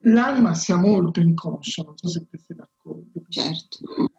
[0.03, 3.21] l'anima sia molto inconscia, non so se te sei d'accordo.
[3.29, 4.11] Certo.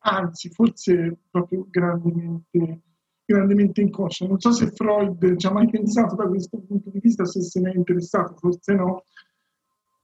[0.00, 2.82] Anzi, forse proprio grandemente,
[3.24, 4.26] grandemente inconscia.
[4.26, 7.60] Non so se Freud ci ha mai pensato da questo punto di vista, se se
[7.60, 9.04] ne è interessato, forse no,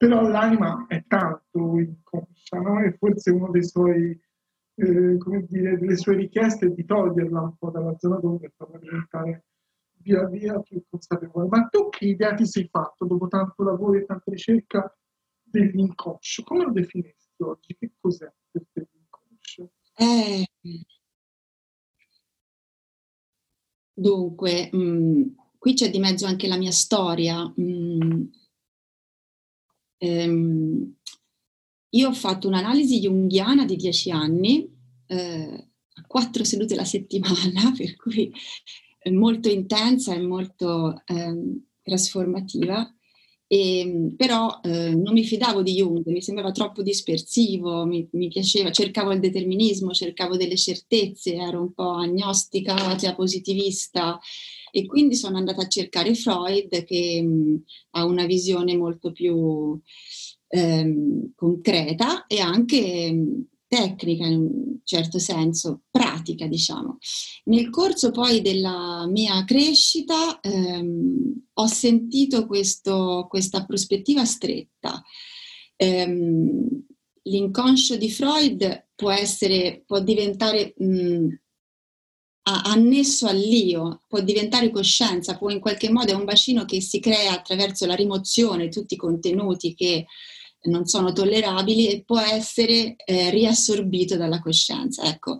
[0.03, 2.81] però l'anima è tanto inconscia, no?
[2.83, 3.31] E forse
[3.63, 4.21] suoi,
[4.75, 5.17] eh,
[5.49, 9.45] delle sue richieste è di toglierla un po' dalla zona d'ombra e farla diventare
[9.99, 11.47] via via più consapevole.
[11.47, 14.93] Ma tu che idea ti sei fatto dopo tanto lavoro e tanta ricerca
[15.41, 16.43] dell'inconscio?
[16.43, 17.77] Come lo definiresti oggi?
[17.79, 19.71] Che cos'è per te l'inconscio?
[19.95, 20.45] Eh,
[23.95, 25.23] dunque, mh, mm,
[25.59, 27.45] qui c'è di mezzo anche la mia storia.
[27.55, 28.23] Mh, mm,
[30.03, 30.95] ehm,
[31.91, 34.69] io ho fatto un'analisi junghiana di dieci anni,
[35.07, 35.69] eh,
[36.07, 38.33] quattro sedute alla settimana, per cui
[39.11, 42.93] molto intensa e molto eh, trasformativa.
[43.47, 48.71] E, però eh, non mi fidavo di Jung, mi sembrava troppo dispersivo, mi, mi, piaceva,
[48.71, 54.19] cercavo il determinismo, cercavo delle certezze, ero un po' agnostica, cioè positivista
[54.75, 59.79] e quindi sono andata a cercare Freud che mh, ha una visione molto più
[60.49, 66.99] ehm, concreta e anche tecnica in un certo senso, pratica diciamo.
[67.45, 75.03] Nel corso poi della mia crescita ehm, ho sentito questo, questa prospettiva stretta.
[75.77, 76.85] Ehm,
[77.25, 81.27] l'inconscio di Freud può essere, può diventare mh,
[82.43, 87.33] annesso all'io, può diventare coscienza, può in qualche modo è un bacino che si crea
[87.33, 90.07] attraverso la rimozione di tutti i contenuti che
[90.65, 95.05] non sono tollerabili e può essere eh, riassorbito dalla coscienza.
[95.05, 95.39] Ecco.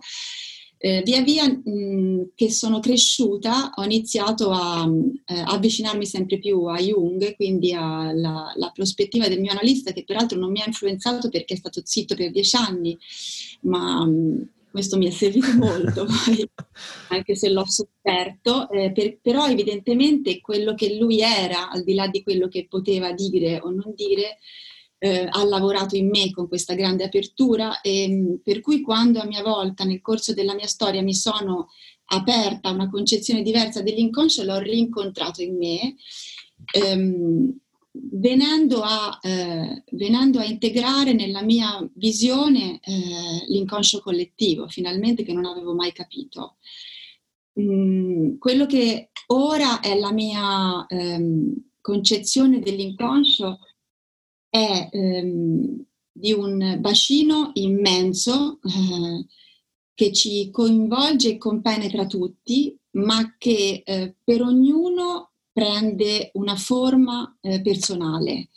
[0.77, 4.85] Eh, via via mh, che sono cresciuta ho iniziato a
[5.27, 10.51] eh, avvicinarmi sempre più a Jung, quindi alla prospettiva del mio analista che peraltro non
[10.51, 12.97] mi ha influenzato perché è stato zitto per dieci anni,
[13.61, 16.07] ma mh, questo mi è servito molto,
[17.09, 22.07] anche se l'ho sofferto, eh, per, però evidentemente quello che lui era, al di là
[22.07, 24.39] di quello che poteva dire o non dire,
[24.97, 29.25] eh, ha lavorato in me con questa grande apertura e mm, per cui quando a
[29.25, 31.67] mia volta nel corso della mia storia mi sono
[32.05, 35.95] aperta a una concezione diversa dell'inconscio l'ho rincontrato in me
[36.73, 37.59] ehm,
[37.93, 45.45] venendo, a, eh, venendo, a, integrare nella mia visione eh, l'inconscio collettivo finalmente che non
[45.45, 46.57] avevo mai capito.
[47.59, 53.59] Mm, quello che ora è la mia ehm, concezione dell'inconscio
[54.49, 59.25] è ehm, di un bacino immenso eh,
[59.93, 67.61] che ci coinvolge e compenetra tutti, ma che eh, per ognuno prende una forma eh,
[67.61, 68.49] personale.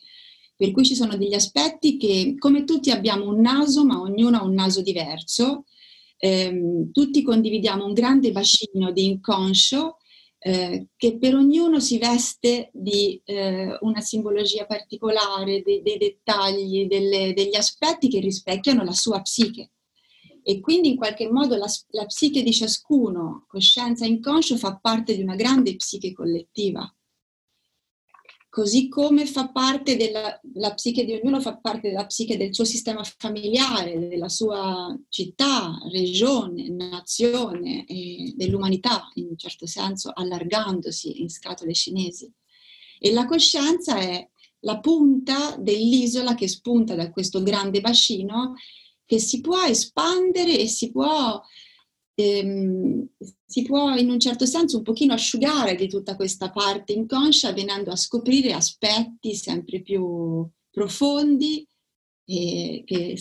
[0.56, 4.42] Per cui ci sono degli aspetti che, come tutti abbiamo un naso, ma ognuno ha
[4.42, 5.66] un naso diverso,
[6.16, 9.98] ehm, tutti condividiamo un grande bacino di inconscio
[10.38, 17.32] eh, che per ognuno si veste di eh, una simbologia particolare, dei, dei dettagli, delle,
[17.34, 19.72] degli aspetti che rispecchiano la sua psiche.
[20.48, 25.22] E quindi in qualche modo la, la psiche di ciascuno, coscienza inconscio, fa parte di
[25.22, 26.88] una grande psiche collettiva
[28.56, 32.64] così come fa parte della la psiche di ognuno, fa parte della psiche del suo
[32.64, 41.28] sistema familiare, della sua città, regione, nazione e dell'umanità, in un certo senso, allargandosi in
[41.28, 42.32] scatole cinesi.
[42.98, 44.26] E la coscienza è
[44.60, 48.54] la punta dell'isola che spunta da questo grande bacino
[49.06, 51.40] che si può espandere e si può
[52.14, 53.06] ehm,
[53.46, 57.90] si può in un certo senso un pochino asciugare di tutta questa parte inconscia venendo
[57.90, 61.66] a scoprire aspetti sempre più profondi
[62.24, 63.16] e che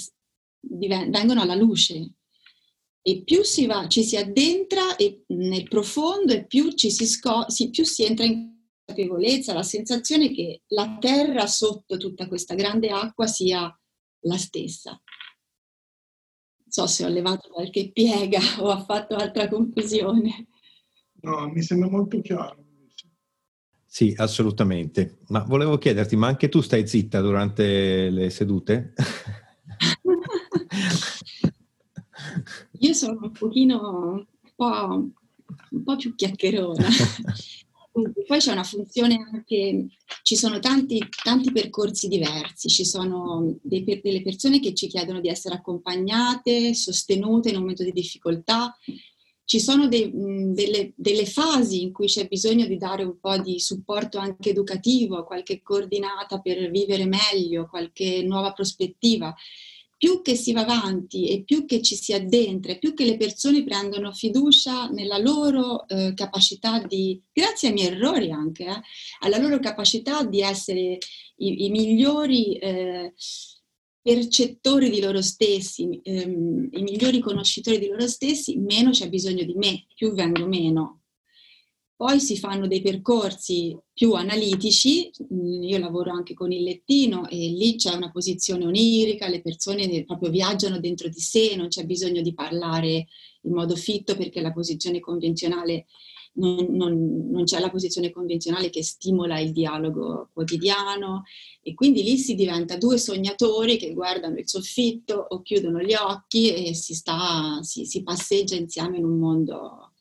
[0.59, 2.13] diven- vengono alla luce.
[3.07, 7.47] E più si va, ci si addentra e, nel profondo e più, ci si, sco-
[7.49, 8.51] si, più si entra in
[8.83, 13.71] consapevolezza, la sensazione che la terra sotto tutta questa grande acqua sia
[14.21, 14.99] la stessa
[16.75, 20.47] so se ho levato qualche piega o ho fatto altra confusione.
[21.21, 22.63] No, mi sembra molto chiaro.
[23.85, 25.19] Sì, assolutamente.
[25.29, 28.91] Ma volevo chiederti, ma anche tu stai zitta durante le sedute?
[32.79, 35.11] Io sono un pochino un po',
[35.69, 36.87] un po più chiacchierona.
[38.27, 39.87] Poi c'è una funzione anche,
[40.21, 45.29] ci sono tanti, tanti percorsi diversi, ci sono dei, delle persone che ci chiedono di
[45.29, 48.77] essere accompagnate, sostenute in un momento di difficoltà,
[49.45, 53.61] ci sono dei, delle, delle, fasi in cui c'è bisogno di dare un po' di
[53.61, 59.33] supporto anche educativo, qualche coordinata per vivere meglio, qualche nuova prospettiva
[59.97, 63.63] più che si va avanti e più che ci si addentra, più che le persone
[63.63, 68.81] prendono fiducia nella loro eh, capacità di, grazie ai miei errori anche, eh,
[69.19, 70.97] alla loro capacità di essere
[71.37, 73.13] i, i migliori eh,
[74.01, 79.55] percettori di loro stessi, ehm, i migliori conoscitori di loro stessi, meno c'è bisogno di
[79.55, 81.04] me, più vengo meno.
[81.97, 87.37] Poi si fanno dei percorsi più analitici, mm, io lavoro anche con il lettino e
[87.37, 92.21] lì c'è una posizione onirica, le persone proprio viaggiano dentro di sé, non c'è bisogno
[92.21, 93.07] di parlare
[93.43, 95.85] in modo fitto perché la posizione convenzionale
[96.33, 101.23] non, non, non, c'è la posizione convenzionale che stimola il dialogo quotidiano
[101.61, 106.53] e quindi lì si diventa due sognatori che guardano il soffitto o chiudono gli occhi
[106.53, 109.91] e si, sta, si, si passeggia insieme in un mondo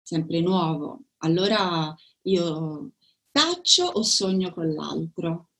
[0.00, 1.02] sempre nuovo.
[1.18, 2.92] Allora io
[3.30, 5.50] taccio o sogno con l'altro?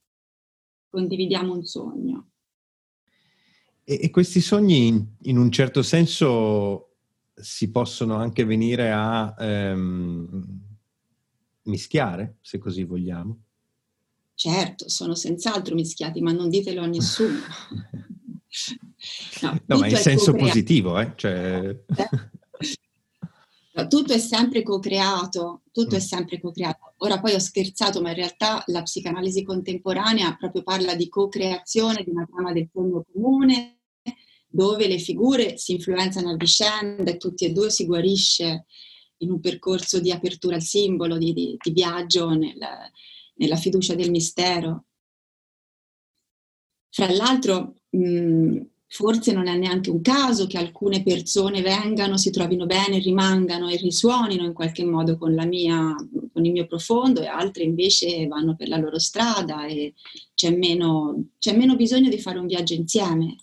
[0.88, 2.30] Condividiamo un sogno.
[3.84, 6.94] E, e questi sogni in, in un certo senso
[7.34, 10.60] si possono anche venire a ehm,
[11.62, 13.42] mischiare, se così vogliamo.
[14.34, 17.38] Certo, sono senz'altro mischiati, ma non ditelo a nessuno.
[19.42, 20.50] no, no ma in senso co-creato.
[20.50, 21.12] positivo, eh?
[21.14, 21.84] Cioè...
[23.86, 25.98] tutto è sempre co-creato, tutto mm.
[25.98, 26.94] è sempre co-creato.
[26.98, 32.08] Ora poi ho scherzato, ma in realtà la psicanalisi contemporanea proprio parla di co-creazione di
[32.10, 33.80] una trama del fondo comune,
[34.48, 38.64] dove le figure si influenzano a vicenda e tutti e due si guarisce
[39.18, 42.56] in un percorso di apertura al simbolo, di, di, di viaggio nel,
[43.34, 44.86] nella fiducia del mistero.
[46.88, 52.66] Fra l'altro, mh, forse non è neanche un caso che alcune persone vengano, si trovino
[52.66, 55.94] bene, rimangano e risuonino in qualche modo con, mia,
[56.32, 59.94] con il mio profondo e altre invece vanno per la loro strada e
[60.34, 63.36] c'è meno, c'è meno bisogno di fare un viaggio insieme.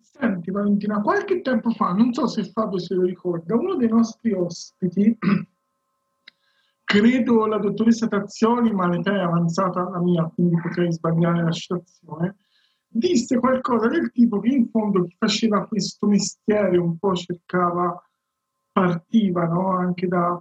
[0.00, 4.32] Senti Valentina, qualche tempo fa, non so se Fabio se lo ricorda, uno dei nostri
[4.32, 5.16] ospiti,
[6.84, 12.36] credo la dottoressa Tazioni, ma l'età è avanzata la mia, quindi potrei sbagliare la citazione,
[12.92, 18.00] disse qualcosa del tipo che in fondo chi faceva questo mestiere un po' cercava,
[18.70, 19.70] partiva no?
[19.70, 20.40] anche dai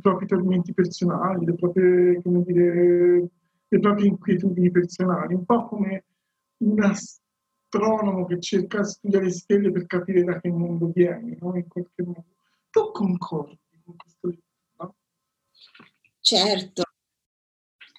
[0.00, 3.28] propri tormenti personali, le proprie, dire,
[3.68, 6.04] le proprie inquietudini personali, un po' come
[6.58, 6.94] una
[7.68, 11.54] astronomo che cerca di studiare le stelle per capire da che mondo viene, no?
[11.56, 12.24] in qualche modo.
[12.70, 14.96] Tu concordi con questo libro?
[16.20, 16.82] Certo.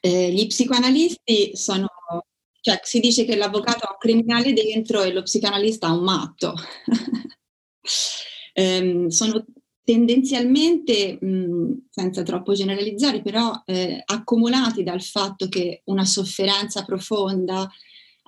[0.01, 1.87] Eh, gli psicoanalisti sono,
[2.61, 6.53] cioè si dice che l'avvocato ha un criminale dentro e lo psicanalista ha un matto.
[8.53, 9.45] eh, sono
[9.83, 17.69] tendenzialmente, mh, senza troppo generalizzare, però eh, accumulati dal fatto che una sofferenza profonda,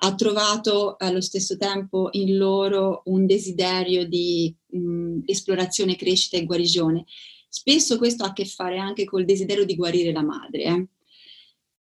[0.04, 7.04] ha trovato allo stesso tempo in loro un desiderio di mh, esplorazione, crescita e guarigione.
[7.48, 10.62] Spesso questo ha a che fare anche col desiderio di guarire la madre.
[10.62, 10.86] Eh?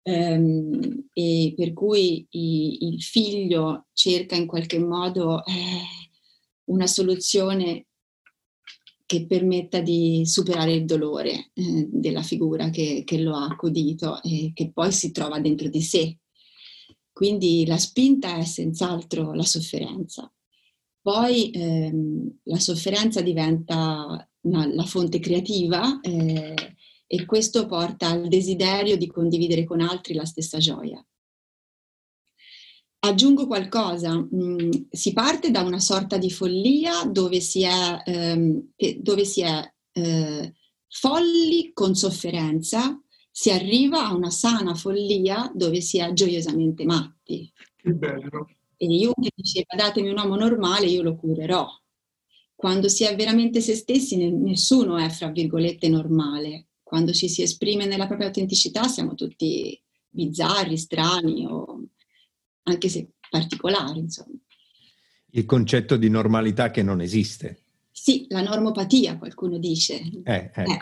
[0.04, 5.82] Ehm, e per cui i, il figlio cerca in qualche modo eh,
[6.66, 7.88] una soluzione
[9.06, 14.52] che permetta di superare il dolore eh, della figura che, che, lo ha accudito e
[14.54, 16.18] che poi si trova dentro di sé
[17.22, 20.32] quindi la spinta è senz'altro la sofferenza.
[21.02, 26.71] Poi ehm, la sofferenza diventa una, la fonte creativa eh,
[27.14, 31.06] e questo porta al desiderio di condividere con altri la stessa gioia.
[33.00, 39.26] Aggiungo qualcosa, mm, si parte da una sorta di follia dove si è, ehm, dove
[39.26, 40.54] si è eh,
[40.88, 42.98] folli con sofferenza,
[43.30, 47.52] si arriva a una sana follia dove si è gioiosamente matti.
[47.76, 48.48] Che bello.
[48.78, 51.68] E Jung diceva datemi un uomo normale, io lo curerò.
[52.56, 56.68] Quando si è veramente se stessi, nessuno è, fra virgolette, normale.
[56.92, 61.86] Quando ci si esprime nella propria autenticità siamo tutti bizzarri, strani, o
[62.64, 64.36] anche se particolari, insomma.
[65.30, 67.62] Il concetto di normalità che non esiste.
[67.90, 70.02] Sì, la normopatia, qualcuno dice.
[70.26, 70.70] Eh, ecco.
[70.70, 70.80] Eh.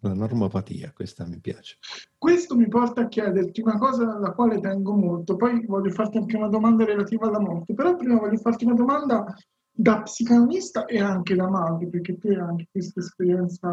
[0.00, 1.78] La normopatia, questa mi piace.
[2.18, 6.36] Questo mi porta a chiederti una cosa alla quale tengo molto, poi voglio farti anche
[6.36, 9.34] una domanda relativa alla morte, però prima voglio farti una domanda
[9.72, 13.70] da psicanalista e anche da madre, perché tu hai anche questa esperienza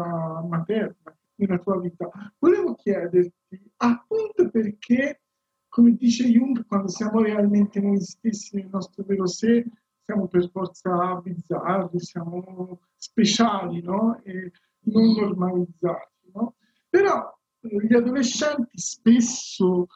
[0.48, 2.10] materna nella tua vita.
[2.38, 5.22] Volevo chiederti appunto perché,
[5.68, 9.64] come dice Jung, quando siamo realmente noi stessi nel nostro vero sé,
[10.04, 14.20] siamo per forza bizzarri, siamo speciali, no?
[14.22, 14.52] E
[14.84, 16.30] non normalizzati.
[16.32, 16.56] No?
[16.88, 19.86] Però eh, gli adolescenti spesso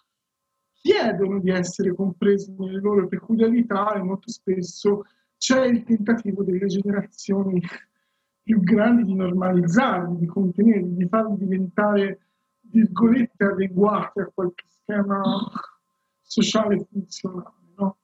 [0.72, 5.04] chiedono di essere compresi nelle loro peculiarità e molto spesso
[5.36, 7.60] c'è il tentativo delle generazioni
[8.48, 12.20] più grandi di normalizzarli, di contenerli, di farli diventare,
[12.62, 15.20] virgolette, adeguati a qualche schema
[16.22, 17.74] sociale funzionale.
[17.76, 17.98] No?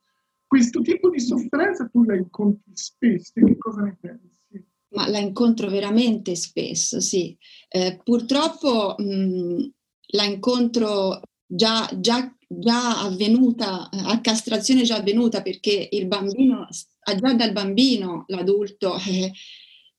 [0.46, 4.66] Questo tipo di sofferenza tu la incontri spesso, che cosa ne pensi?
[4.90, 7.34] Ma la incontro veramente spesso, sì.
[7.66, 9.70] Eh, purtroppo mh,
[10.08, 17.52] la incontro già, già, già avvenuta, a castrazione già avvenuta, perché il bambino, già dal
[17.52, 19.32] bambino l'adulto eh,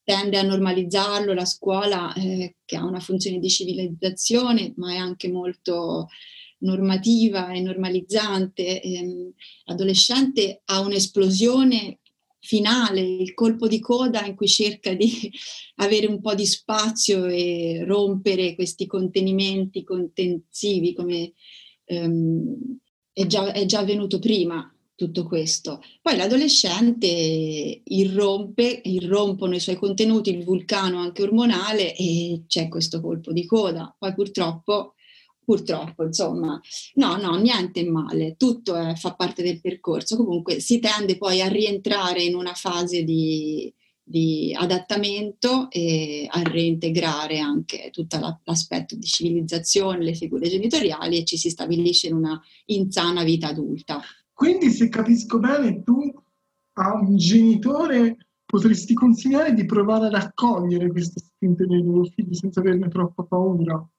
[0.06, 5.30] tende a normalizzarlo, la scuola eh, che ha una funzione di civilizzazione, ma è anche
[5.30, 6.08] molto
[6.60, 8.82] normativa e normalizzante.
[8.82, 9.34] Ehm,
[9.66, 12.00] l'adolescente ha un'esplosione
[12.40, 15.32] finale, il colpo di coda in cui cerca di
[15.82, 21.34] avere un po' di spazio e rompere questi contenimenti contensivi, come
[21.86, 22.78] ehm,
[23.12, 25.82] è, già, è già avvenuto prima tutto questo.
[26.02, 33.32] Poi l'adolescente irrompe, irrompono i suoi contenuti, il vulcano anche ormonale e c'è questo colpo
[33.34, 33.94] di coda.
[33.98, 34.96] Poi purtroppo
[35.46, 36.60] purtroppo, insomma,
[36.96, 40.18] no, no, niente male, tutto è, fa parte del percorso.
[40.18, 43.72] Comunque si tende poi a rientrare in una fase di,
[44.04, 51.26] di adattamento e a reintegrare anche tutto la, l'aspetto di civilizzazione, le figure genitoriali e
[51.26, 54.02] ci si stabilisce in una insana vita adulta.
[54.36, 56.14] Quindi, se capisco bene, tu
[56.74, 62.60] a un genitore potresti consigliare di provare a raccogliere queste spinte dei loro figli senza
[62.60, 63.90] averne troppa paura.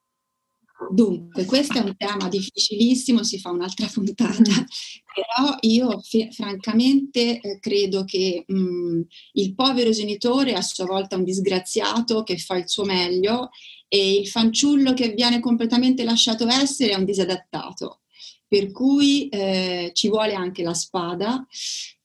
[0.91, 7.59] Dunque, questo è un tema difficilissimo, si fa un'altra puntata, però io f- francamente eh,
[7.59, 9.01] credo che mh, mm,
[9.33, 13.49] il povero genitore è a sua volta un disgraziato che fa il suo meglio
[13.89, 18.01] e il fanciullo che viene completamente lasciato essere è un disadattato.
[18.49, 21.47] Per cui eh, ci vuole anche la spada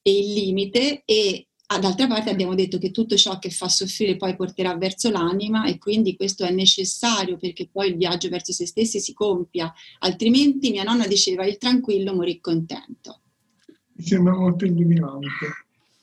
[0.01, 4.17] e il limite e Ah, d'altra parte abbiamo detto che tutto ciò che fa soffrire
[4.17, 8.65] poi porterà verso l'anima e quindi questo è necessario perché poi il viaggio verso se
[8.65, 13.21] stessi si compia, altrimenti mia nonna diceva il tranquillo morì contento.
[13.93, 15.29] Mi sembra molto illuminante.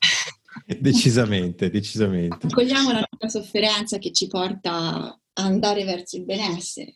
[0.81, 2.47] decisamente, decisamente.
[2.47, 6.93] Accogliamo la nostra sofferenza che ci porta a andare verso il benessere.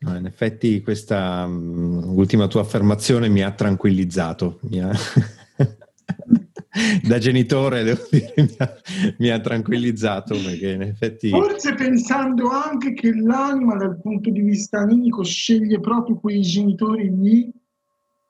[0.00, 4.58] No, in effetti questa um, ultima tua affermazione mi ha tranquillizzato.
[4.62, 4.90] Mi ha...
[7.02, 8.74] da genitore devo dire mi ha,
[9.18, 14.80] mi ha, tranquillizzato perché in effetti forse pensando anche che l'anima dal punto di vista
[14.80, 17.50] animico sceglie proprio quei genitori lì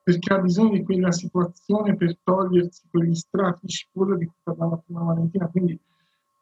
[0.03, 4.81] perché ha bisogno di quella situazione per togliersi quegli strati di cipolla di cui parlava
[4.85, 5.79] prima Valentina quindi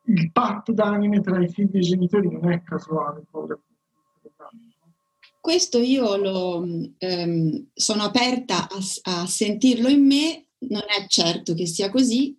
[0.07, 3.23] il patto d'anime tra i figli e i genitori non è casuale
[5.45, 6.67] questo io lo,
[6.97, 12.35] ehm, sono aperta a, a sentirlo in me non è certo che sia così.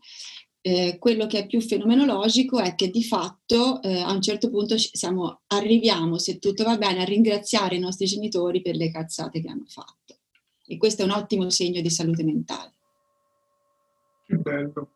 [0.59, 4.75] Eh, quello che è più fenomenologico è che di fatto eh, a un certo punto
[4.79, 9.49] siamo, arriviamo, se tutto va bene, a ringraziare i nostri genitori per le cazzate che
[9.49, 10.15] hanno fatto.
[10.65, 12.73] E questo è un ottimo segno di salute mentale.
[14.25, 14.89] Che bello.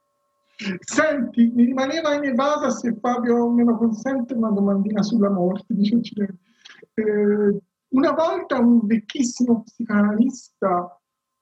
[0.80, 5.76] Senti, mi rimaneva in evasa se Fabio me lo consente una domandina sulla morte.
[6.96, 11.00] Eh, una volta un vecchissimo psicanalista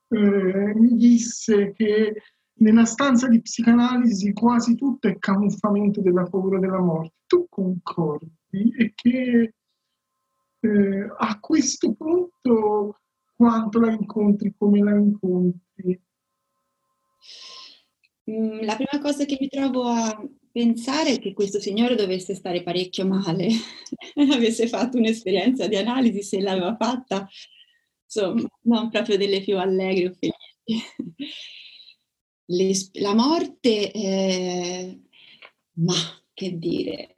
[0.10, 2.22] eh, mi disse che
[2.60, 7.16] nella stanza di psicanalisi quasi tutto è camuffamento della paura della morte.
[7.28, 8.74] Tu concordi?
[8.78, 9.54] E che
[10.60, 13.02] eh, a questo punto
[13.36, 16.02] quanto la incontri, come la incontri?
[18.32, 20.28] Mm, la prima cosa che mi trovo a
[20.58, 23.48] pensare che questo signore dovesse stare parecchio male,
[24.34, 27.30] avesse fatto un'esperienza di analisi, se l'aveva fatta
[28.04, 30.16] insomma, non proprio delle più allegre o
[32.48, 32.92] felici.
[32.94, 35.00] La morte, eh,
[35.74, 35.94] ma
[36.34, 37.18] che dire,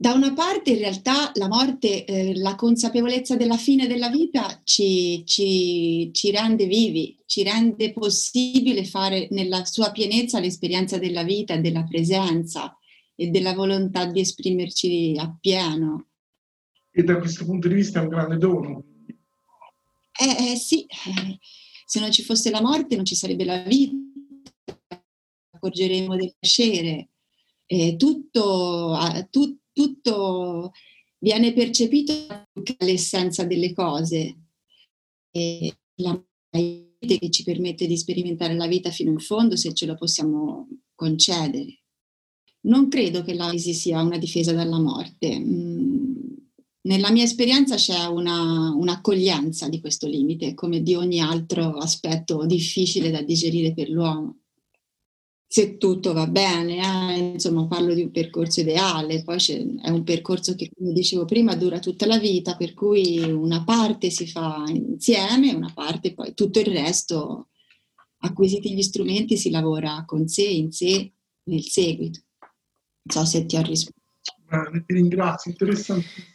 [0.00, 5.22] da una parte in realtà la morte, eh, la consapevolezza della fine della vita ci,
[5.26, 11.84] ci, ci, rende vivi, ci rende possibile fare nella sua pienezza l'esperienza della vita della
[11.84, 12.74] presenza
[13.14, 16.08] e della volontà di esprimerci appieno.
[16.90, 18.84] E da questo punto di vista è un grande dono.
[20.18, 21.38] Eh, eh sì, eh,
[21.84, 23.94] se non ci fosse la morte non ci sarebbe la vita,
[25.50, 27.10] accorgeremo del piacere,
[27.66, 28.96] eh, tutto,
[29.28, 30.72] tu, tutto,
[31.18, 32.12] viene percepito
[32.78, 34.36] l'essenza delle cose.
[35.30, 36.22] E la
[37.00, 41.78] che ci permette di sperimentare la vita fino in fondo se ce lo possiamo concedere.
[42.62, 45.38] Non credo che l'analisi sia una difesa dalla morte.
[45.38, 46.10] Mm,
[46.82, 53.10] nella mia esperienza c'è una, un'accoglienza di questo limite, come di ogni altro aspetto difficile
[53.10, 54.39] da digerire per l'uomo.
[55.52, 59.38] Se tutto va bene, eh, insomma parlo di un percorso ideale, poi
[59.82, 64.10] è un percorso che, come dicevo prima, dura tutta la vita, per cui una parte
[64.10, 67.48] si fa insieme, una parte poi tutto il resto,
[68.18, 71.10] acquisiti gli strumenti, si lavora con sé, in sé,
[71.44, 72.20] nel seguito.
[73.04, 73.98] so se ti ho risposto.
[74.46, 76.26] Bene, ti ringrazio, interessantissimo.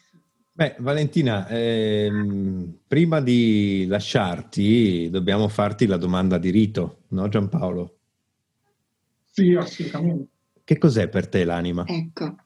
[0.51, 7.94] Beh, Valentina, ehm, prima di lasciarti dobbiamo farti la domanda di rito, no Giampaolo?
[9.35, 10.29] Sì, assolutamente.
[10.63, 11.83] Che cos'è per te l'anima?
[11.85, 12.37] Ecco,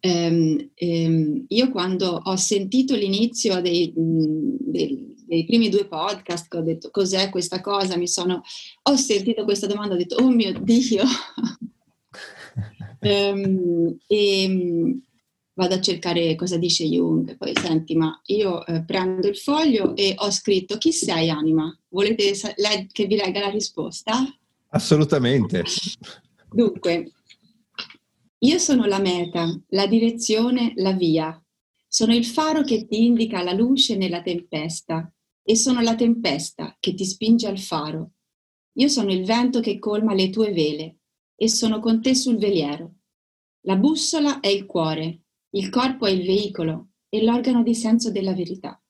[0.00, 6.88] ehm, ehm, io quando ho sentito l'inizio dei, dei, dei, primi due podcast, ho detto
[6.90, 8.40] cos'è questa cosa, mi sono,
[8.82, 11.04] ho sentito questa domanda, ho detto oh mio Dio.
[13.00, 15.00] um, e,
[15.52, 20.14] vado a cercare cosa dice Jung, poi senti, ma io eh, prendo il foglio e
[20.16, 21.78] ho scritto chi sei anima?
[21.90, 24.14] Volete sa- le- che vi legga la risposta?
[24.74, 25.64] Assolutamente.
[26.50, 27.12] Dunque,
[28.38, 31.38] io sono la meta, la direzione, la via.
[31.86, 35.12] Sono il faro che ti indica la luce nella tempesta
[35.42, 38.12] e sono la tempesta che ti spinge al faro.
[38.76, 41.00] Io sono il vento che colma le tue vele
[41.36, 42.94] e sono con te sul veliero.
[43.66, 48.32] La bussola è il cuore, il corpo è il veicolo e l'organo di senso della
[48.32, 48.82] verità.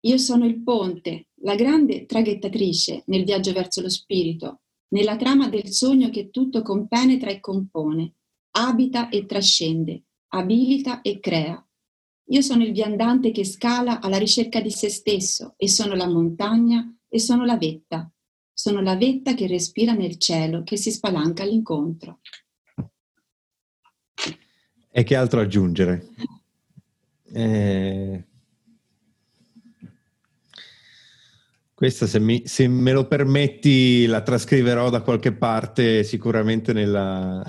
[0.00, 5.68] Io sono il ponte, la grande traghettatrice nel viaggio verso lo spirito, nella trama del
[5.68, 8.14] sogno che tutto compenetra e compone,
[8.52, 11.62] abita e trascende, abilita e crea.
[12.30, 16.94] Io sono il viandante che scala alla ricerca di se stesso e sono la montagna
[17.08, 18.10] e sono la vetta.
[18.52, 22.20] Sono la vetta che respira nel cielo, che si spalanca all'incontro.
[24.90, 26.08] E che altro aggiungere?
[27.30, 28.27] Eh,
[31.78, 37.40] questa, se, mi, se, me lo permetti, la trascriverò da qualche parte, sicuramente nella,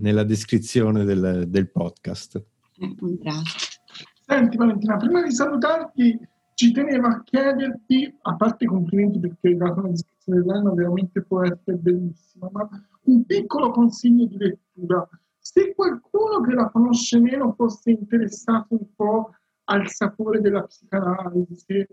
[0.00, 2.44] nella descrizione del, del podcast.
[2.76, 3.80] Grazie.
[4.26, 6.20] Senti Valentina, prima di salutarti,
[6.52, 11.22] ci tenevo a chiederti, a parte i complimenti perché hai dato una descrizione dell'anno, veramente
[11.22, 12.68] può essere bellissima, ma
[13.04, 15.08] un piccolo consiglio di lettura
[15.38, 19.30] se qualcuno che la conosce meno fosse interessato un po'
[19.64, 21.88] al sapore della psicanalisi, se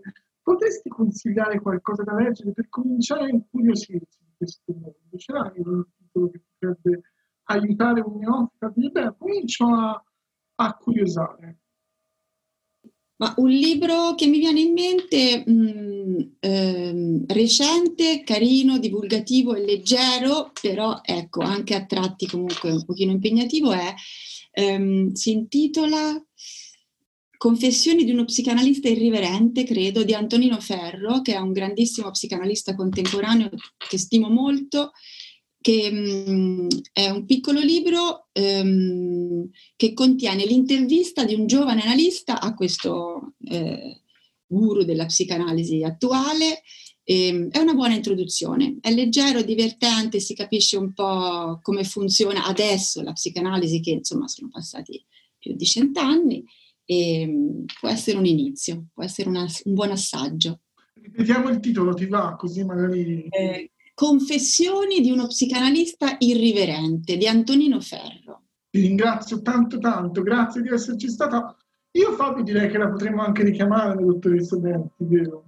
[0.48, 5.16] potresti consigliare qualcosa da leggere per cominciare a incuriosirsi di questo mondo?
[5.18, 7.02] Ce l'hai un titolo che potrebbe
[7.44, 10.02] aiutare un neofita a dire, beh, comincio a,
[10.54, 11.58] a curiosare?
[13.16, 19.64] Ma un libro che mi viene in mente mh, mm, ehm, recente, carino, divulgativo e
[19.64, 23.92] leggero, però ecco anche a tratti comunque un pochino impegnativo, è,
[24.52, 26.24] ehm, si intitola
[27.38, 33.48] Confessioni di uno psicanalista irriverente, credo, di Antonino Ferro, che è un grandissimo psicanalista contemporaneo
[33.88, 34.90] che stimo molto
[35.60, 42.40] che mh, mm, è un piccolo libro ehm, che contiene l'intervista di un giovane analista
[42.40, 44.02] a questo eh,
[44.46, 46.62] guru della psicanalisi attuale.
[47.04, 53.02] E, è una buona introduzione, è leggero, divertente, si capisce un po' come funziona adesso
[53.02, 55.04] la psicanalisi, che insomma sono passati
[55.38, 56.44] più di cent'anni,
[56.90, 60.60] e mm, può essere un inizio, può essere una, un buon assaggio.
[60.94, 63.26] Ripetiamo il titolo, ti va così magari...
[63.28, 68.44] Eh, Confessioni di uno psicanalista irriverente di Antonino Ferro.
[68.70, 71.54] Ti ringrazio tanto tanto, grazie di esserci stata.
[71.90, 75.44] Io Fabio direi che la potremmo anche richiamare, dottoressa Denti, vero?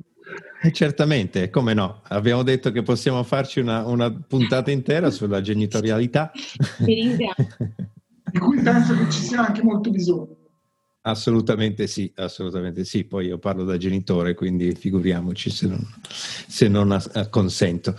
[0.62, 2.02] Eh, certamente, come no?
[2.08, 6.32] Abbiamo detto che possiamo farci una, una puntata intera sulla genitorialità.
[6.32, 7.56] Ti ringrazio.
[8.32, 10.39] di cui penso che ci sia anche molto bisogno.
[11.02, 13.04] Assolutamente sì, assolutamente sì.
[13.04, 15.80] Poi io parlo da genitore, quindi figuriamoci se non,
[16.10, 17.96] se non consento.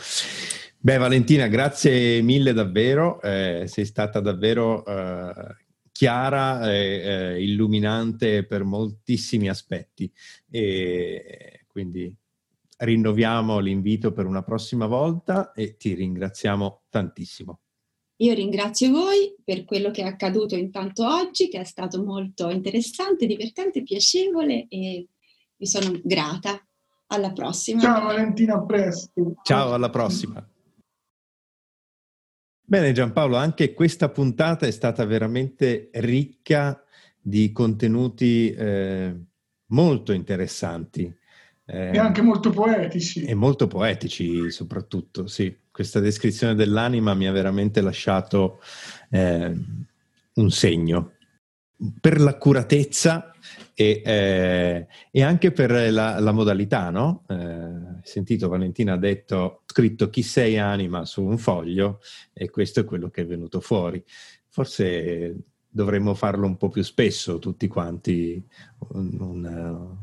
[0.78, 5.56] Beh, Valentina, grazie mille davvero, eh, sei stata davvero eh,
[5.92, 10.12] chiara e eh, illuminante per moltissimi aspetti
[10.50, 12.12] e quindi
[12.78, 17.60] rinnoviamo l'invito per una prossima volta e ti ringraziamo tantissimo.
[18.22, 23.26] Io ringrazio voi per quello che è accaduto intanto oggi, che è stato molto interessante,
[23.26, 25.08] divertente, piacevole e
[25.56, 26.64] vi sono grata.
[27.08, 27.82] Alla prossima.
[27.82, 29.34] Ciao Valentina, a presto.
[29.44, 30.48] Ciao, alla prossima.
[32.62, 36.82] Bene Giampaolo, anche questa puntata è stata veramente ricca
[37.20, 39.14] di contenuti eh,
[39.72, 41.14] molto interessanti.
[41.66, 43.26] Eh, e anche molto poetici.
[43.26, 48.60] E molto poetici soprattutto, sì questa descrizione dell'anima mi ha veramente lasciato
[49.10, 49.54] eh,
[50.34, 51.14] un segno
[52.00, 53.32] per l'accuratezza
[53.74, 57.24] e, eh, e anche per la, la modalità, no?
[57.28, 62.02] Eh, sentito Valentina ha detto, scritto chi sei anima su un foglio
[62.34, 64.04] e questo è quello che è venuto fuori.
[64.50, 65.36] Forse
[65.68, 68.44] dovremmo farlo un po' più spesso tutti quanti,
[68.90, 69.98] un, un,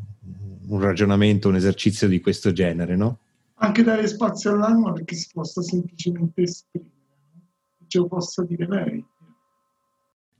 [0.66, 3.18] un ragionamento, un esercizio di questo genere, no?
[3.58, 6.90] Anche dare spazio all'anima perché si possa semplicemente esprimere,
[7.86, 9.04] ce lo possa dire lei.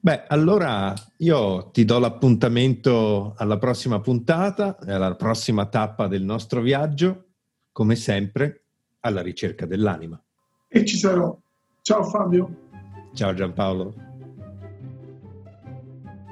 [0.01, 7.25] Beh, allora io ti do l'appuntamento alla prossima puntata, alla prossima tappa del nostro viaggio,
[7.73, 8.63] come sempre,
[9.01, 10.21] alla ricerca dell'anima.
[10.69, 11.37] E ci sarò.
[11.83, 12.67] Ciao Fabio.
[13.13, 14.07] Ciao Giampaolo.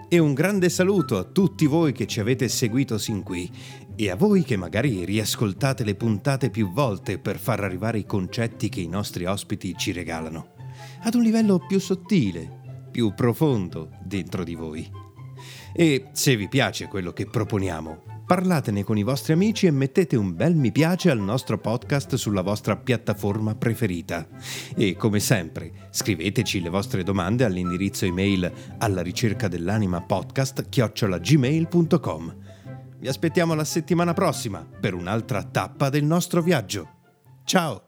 [0.09, 3.51] E un grande saluto a tutti voi che ci avete seguito sin qui
[3.97, 8.69] e a voi che magari riascoltate le puntate più volte per far arrivare i concetti
[8.69, 10.55] che i nostri ospiti ci regalano,
[11.03, 14.91] ad un livello più sottile, più profondo dentro di voi.
[15.73, 20.35] E se vi piace quello che proponiamo, parlatene con i vostri amici e mettete un
[20.35, 24.27] bel mi piace al nostro podcast sulla vostra piattaforma preferita.
[24.75, 32.46] E come sempre, scriveteci le vostre domande all'indirizzo email alla ricerca dell'anima podcast chiocciolagmail.com.
[32.99, 36.89] Vi aspettiamo la settimana prossima per un'altra tappa del nostro viaggio.
[37.45, 37.83] Ciao!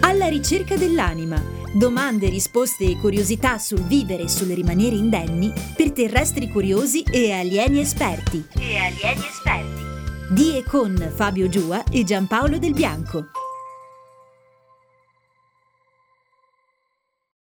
[0.00, 1.40] Alla ricerca dell'anima.
[1.74, 7.80] Domande, risposte e curiosità sul vivere e sul rimanere indenni per terrestri curiosi e alieni
[7.80, 8.46] esperti.
[8.58, 9.82] E alieni esperti.
[10.30, 13.41] Di e con Fabio Giua e Giampaolo Del Bianco.